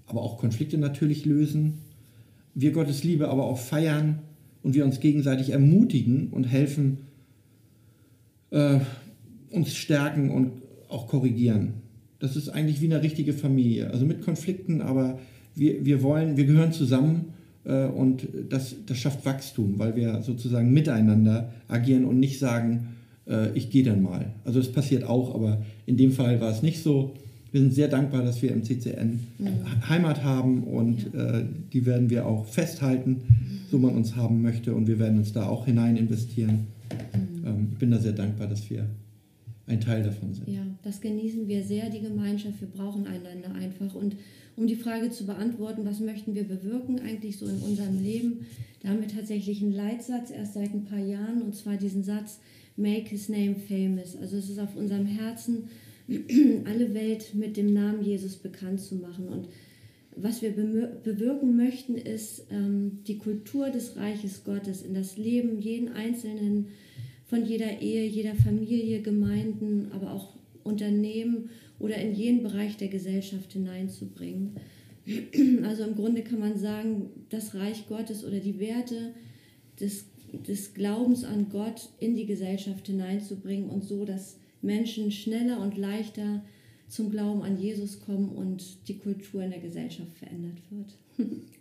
[0.07, 1.75] aber auch Konflikte natürlich lösen.
[2.55, 4.23] Wir Gottes Liebe aber auch feiern
[4.63, 6.97] und wir uns gegenseitig ermutigen und helfen,
[8.49, 8.79] äh,
[9.51, 11.73] uns stärken und auch korrigieren.
[12.17, 13.91] Das ist eigentlich wie eine richtige Familie.
[13.91, 15.19] Also mit Konflikten, aber
[15.53, 17.34] wir, wir wollen, wir gehören zusammen
[17.71, 22.95] und das, das schafft Wachstum, weil wir sozusagen miteinander agieren und nicht sagen,
[23.27, 24.27] äh, ich gehe dann mal.
[24.43, 27.13] Also es passiert auch, aber in dem Fall war es nicht so.
[27.51, 29.89] Wir sind sehr dankbar, dass wir im CCN mhm.
[29.89, 31.39] Heimat haben und ja.
[31.39, 33.21] äh, die werden wir auch festhalten,
[33.71, 36.67] so man uns haben möchte und wir werden uns da auch hinein investieren.
[37.13, 37.47] Mhm.
[37.47, 38.85] Ähm, ich bin da sehr dankbar, dass wir
[39.67, 40.47] ein Teil davon sind.
[40.47, 42.61] Ja, das genießen wir sehr, die Gemeinschaft.
[42.61, 44.15] Wir brauchen einander einfach und
[44.55, 48.45] um die Frage zu beantworten, was möchten wir bewirken eigentlich so in unserem Leben,
[48.81, 52.39] da haben wir tatsächlich einen Leitsatz erst seit ein paar Jahren und zwar diesen Satz,
[52.77, 54.15] Make His Name Famous.
[54.15, 55.69] Also es ist auf unserem Herzen,
[56.65, 59.27] alle Welt mit dem Namen Jesus bekannt zu machen.
[59.27, 59.47] Und
[60.15, 65.89] was wir bewirken möchten, ist ähm, die Kultur des Reiches Gottes in das Leben jeden
[65.89, 66.67] Einzelnen
[67.25, 71.49] von jeder Ehe, jeder Familie, Gemeinden, aber auch Unternehmen
[71.79, 74.55] oder in jeden Bereich der Gesellschaft hineinzubringen.
[75.63, 79.13] Also im Grunde kann man sagen, das Reich Gottes oder die Werte
[79.79, 80.05] des,
[80.47, 86.43] des Glaubens an Gott in die Gesellschaft hineinzubringen und so, dass Menschen schneller und leichter
[86.87, 91.29] zum Glauben an Jesus kommen und die Kultur in der Gesellschaft verändert wird.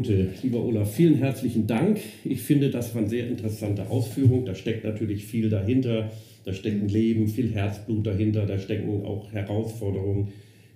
[0.00, 2.00] Gute, lieber Olaf, vielen herzlichen Dank.
[2.24, 4.46] Ich finde, das war eine sehr interessante Ausführung.
[4.46, 6.10] Da steckt natürlich viel dahinter.
[6.46, 8.46] Da steckt ein Leben, viel Herzblut dahinter.
[8.46, 10.28] Da stecken auch Herausforderungen.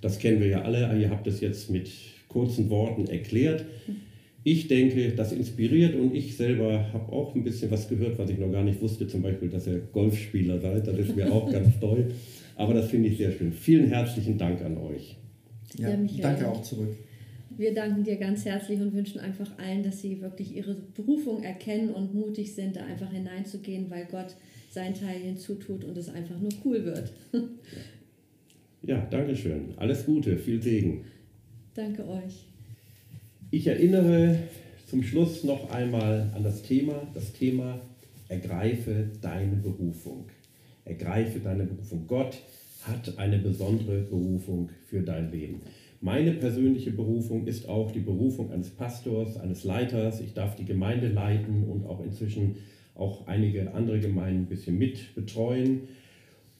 [0.03, 0.95] Das kennen wir ja alle.
[1.01, 1.91] Ihr habt es jetzt mit
[2.29, 3.64] kurzen Worten erklärt.
[4.43, 8.37] Ich denke, das inspiriert und ich selber habe auch ein bisschen was gehört, was ich
[8.37, 9.07] noch gar nicht wusste.
[9.07, 10.87] Zum Beispiel, dass ihr Golfspieler seid.
[10.87, 12.11] Das ist mir auch ganz toll.
[12.57, 13.55] Aber das finde ich sehr schön.
[13.55, 15.16] Vielen herzlichen Dank an euch.
[15.79, 16.95] Ja, ja danke auch zurück.
[17.57, 21.90] Wir danken dir ganz herzlich und wünschen einfach allen, dass sie wirklich ihre Berufung erkennen
[21.90, 24.34] und mutig sind, da einfach hineinzugehen, weil Gott
[24.70, 27.12] seinen Teil hinzutut und es einfach nur cool wird.
[28.86, 29.72] Ja, danke schön.
[29.76, 31.05] Alles Gute, viel Segen.
[31.72, 32.44] Danke euch.
[33.50, 34.36] Ich erinnere
[34.86, 37.80] zum Schluss noch einmal an das Thema, das Thema
[38.28, 40.26] ergreife deine Berufung.
[40.84, 42.07] Ergreife deine Berufung.
[42.07, 42.36] Gott
[42.82, 45.62] hat eine besondere Berufung für dein Leben.
[46.05, 50.20] Meine persönliche Berufung ist auch die Berufung eines Pastors, eines Leiters.
[50.20, 52.57] Ich darf die Gemeinde leiten und auch inzwischen
[52.94, 55.88] auch einige andere Gemeinden ein bisschen mit betreuen.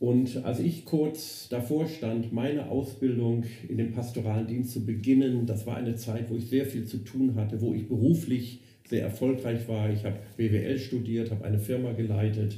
[0.01, 5.67] Und als ich kurz davor stand, meine Ausbildung in den pastoralen Dienst zu beginnen, das
[5.67, 9.69] war eine Zeit, wo ich sehr viel zu tun hatte, wo ich beruflich sehr erfolgreich
[9.69, 9.93] war.
[9.93, 12.57] Ich habe BWL studiert, habe eine Firma geleitet.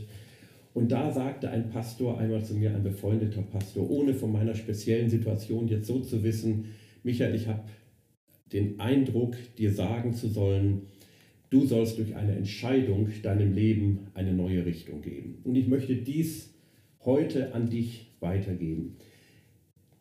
[0.77, 5.09] Und da sagte ein Pastor einmal zu mir, ein befreundeter Pastor, ohne von meiner speziellen
[5.09, 6.66] Situation jetzt so zu wissen,
[7.03, 7.62] Michael, ich habe
[8.53, 10.83] den Eindruck, dir sagen zu sollen,
[11.49, 15.39] du sollst durch eine Entscheidung deinem Leben eine neue Richtung geben.
[15.45, 16.53] Und ich möchte dies
[17.07, 18.97] heute an dich weitergeben.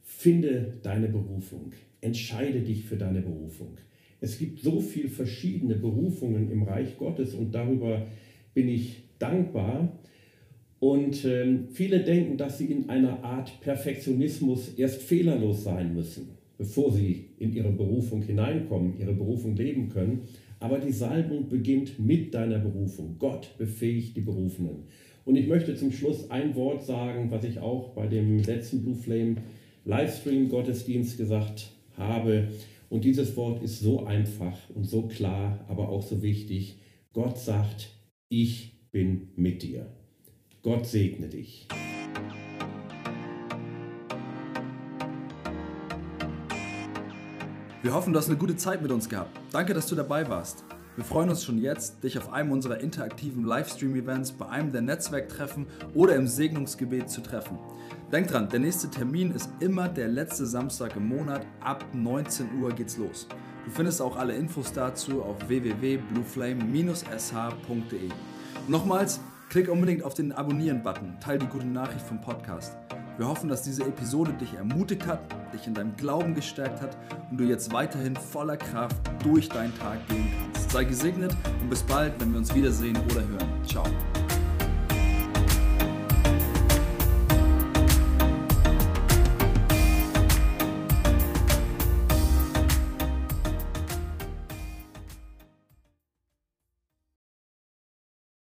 [0.01, 1.71] Finde deine Berufung.
[2.01, 3.77] Entscheide dich für deine Berufung.
[4.19, 8.05] Es gibt so viele verschiedene Berufungen im Reich Gottes und darüber
[8.53, 9.97] bin ich dankbar.
[10.85, 16.91] Und äh, viele denken, dass sie in einer Art Perfektionismus erst fehlerlos sein müssen, bevor
[16.91, 20.27] sie in ihre Berufung hineinkommen, ihre Berufung leben können.
[20.59, 23.15] Aber die Salbung beginnt mit deiner Berufung.
[23.17, 24.83] Gott befähigt die Berufenen.
[25.25, 28.93] Und ich möchte zum Schluss ein Wort sagen, was ich auch bei dem letzten Blue
[28.93, 29.37] Flame
[29.85, 32.49] Livestream Gottesdienst gesagt habe.
[32.91, 36.77] Und dieses Wort ist so einfach und so klar, aber auch so wichtig.
[37.11, 37.89] Gott sagt,
[38.29, 39.87] ich bin mit dir.
[40.65, 41.67] Gott segne dich.
[47.83, 49.39] Wir hoffen, du hast eine gute Zeit mit uns gehabt.
[49.51, 50.63] Danke, dass du dabei warst.
[50.95, 55.67] Wir freuen uns schon jetzt, dich auf einem unserer interaktiven Livestream-Events, bei einem der Netzwerktreffen
[55.93, 57.59] oder im Segnungsgebet zu treffen.
[58.11, 61.45] Denk dran, der nächste Termin ist immer der letzte Samstag im Monat.
[61.59, 63.27] Ab 19 Uhr geht's los.
[63.65, 68.09] Du findest auch alle Infos dazu auf www.blueflame-sh.de.
[68.67, 72.77] Nochmals, klick unbedingt auf den Abonnieren-Button, teil die gute Nachricht vom Podcast.
[73.17, 75.19] Wir hoffen, dass diese Episode dich ermutigt hat,
[75.53, 76.97] dich in deinem Glauben gestärkt hat
[77.31, 80.71] und du jetzt weiterhin voller Kraft durch deinen Tag gehen kannst.
[80.71, 83.65] Sei gesegnet und bis bald, wenn wir uns wiedersehen oder hören.
[83.65, 83.85] Ciao.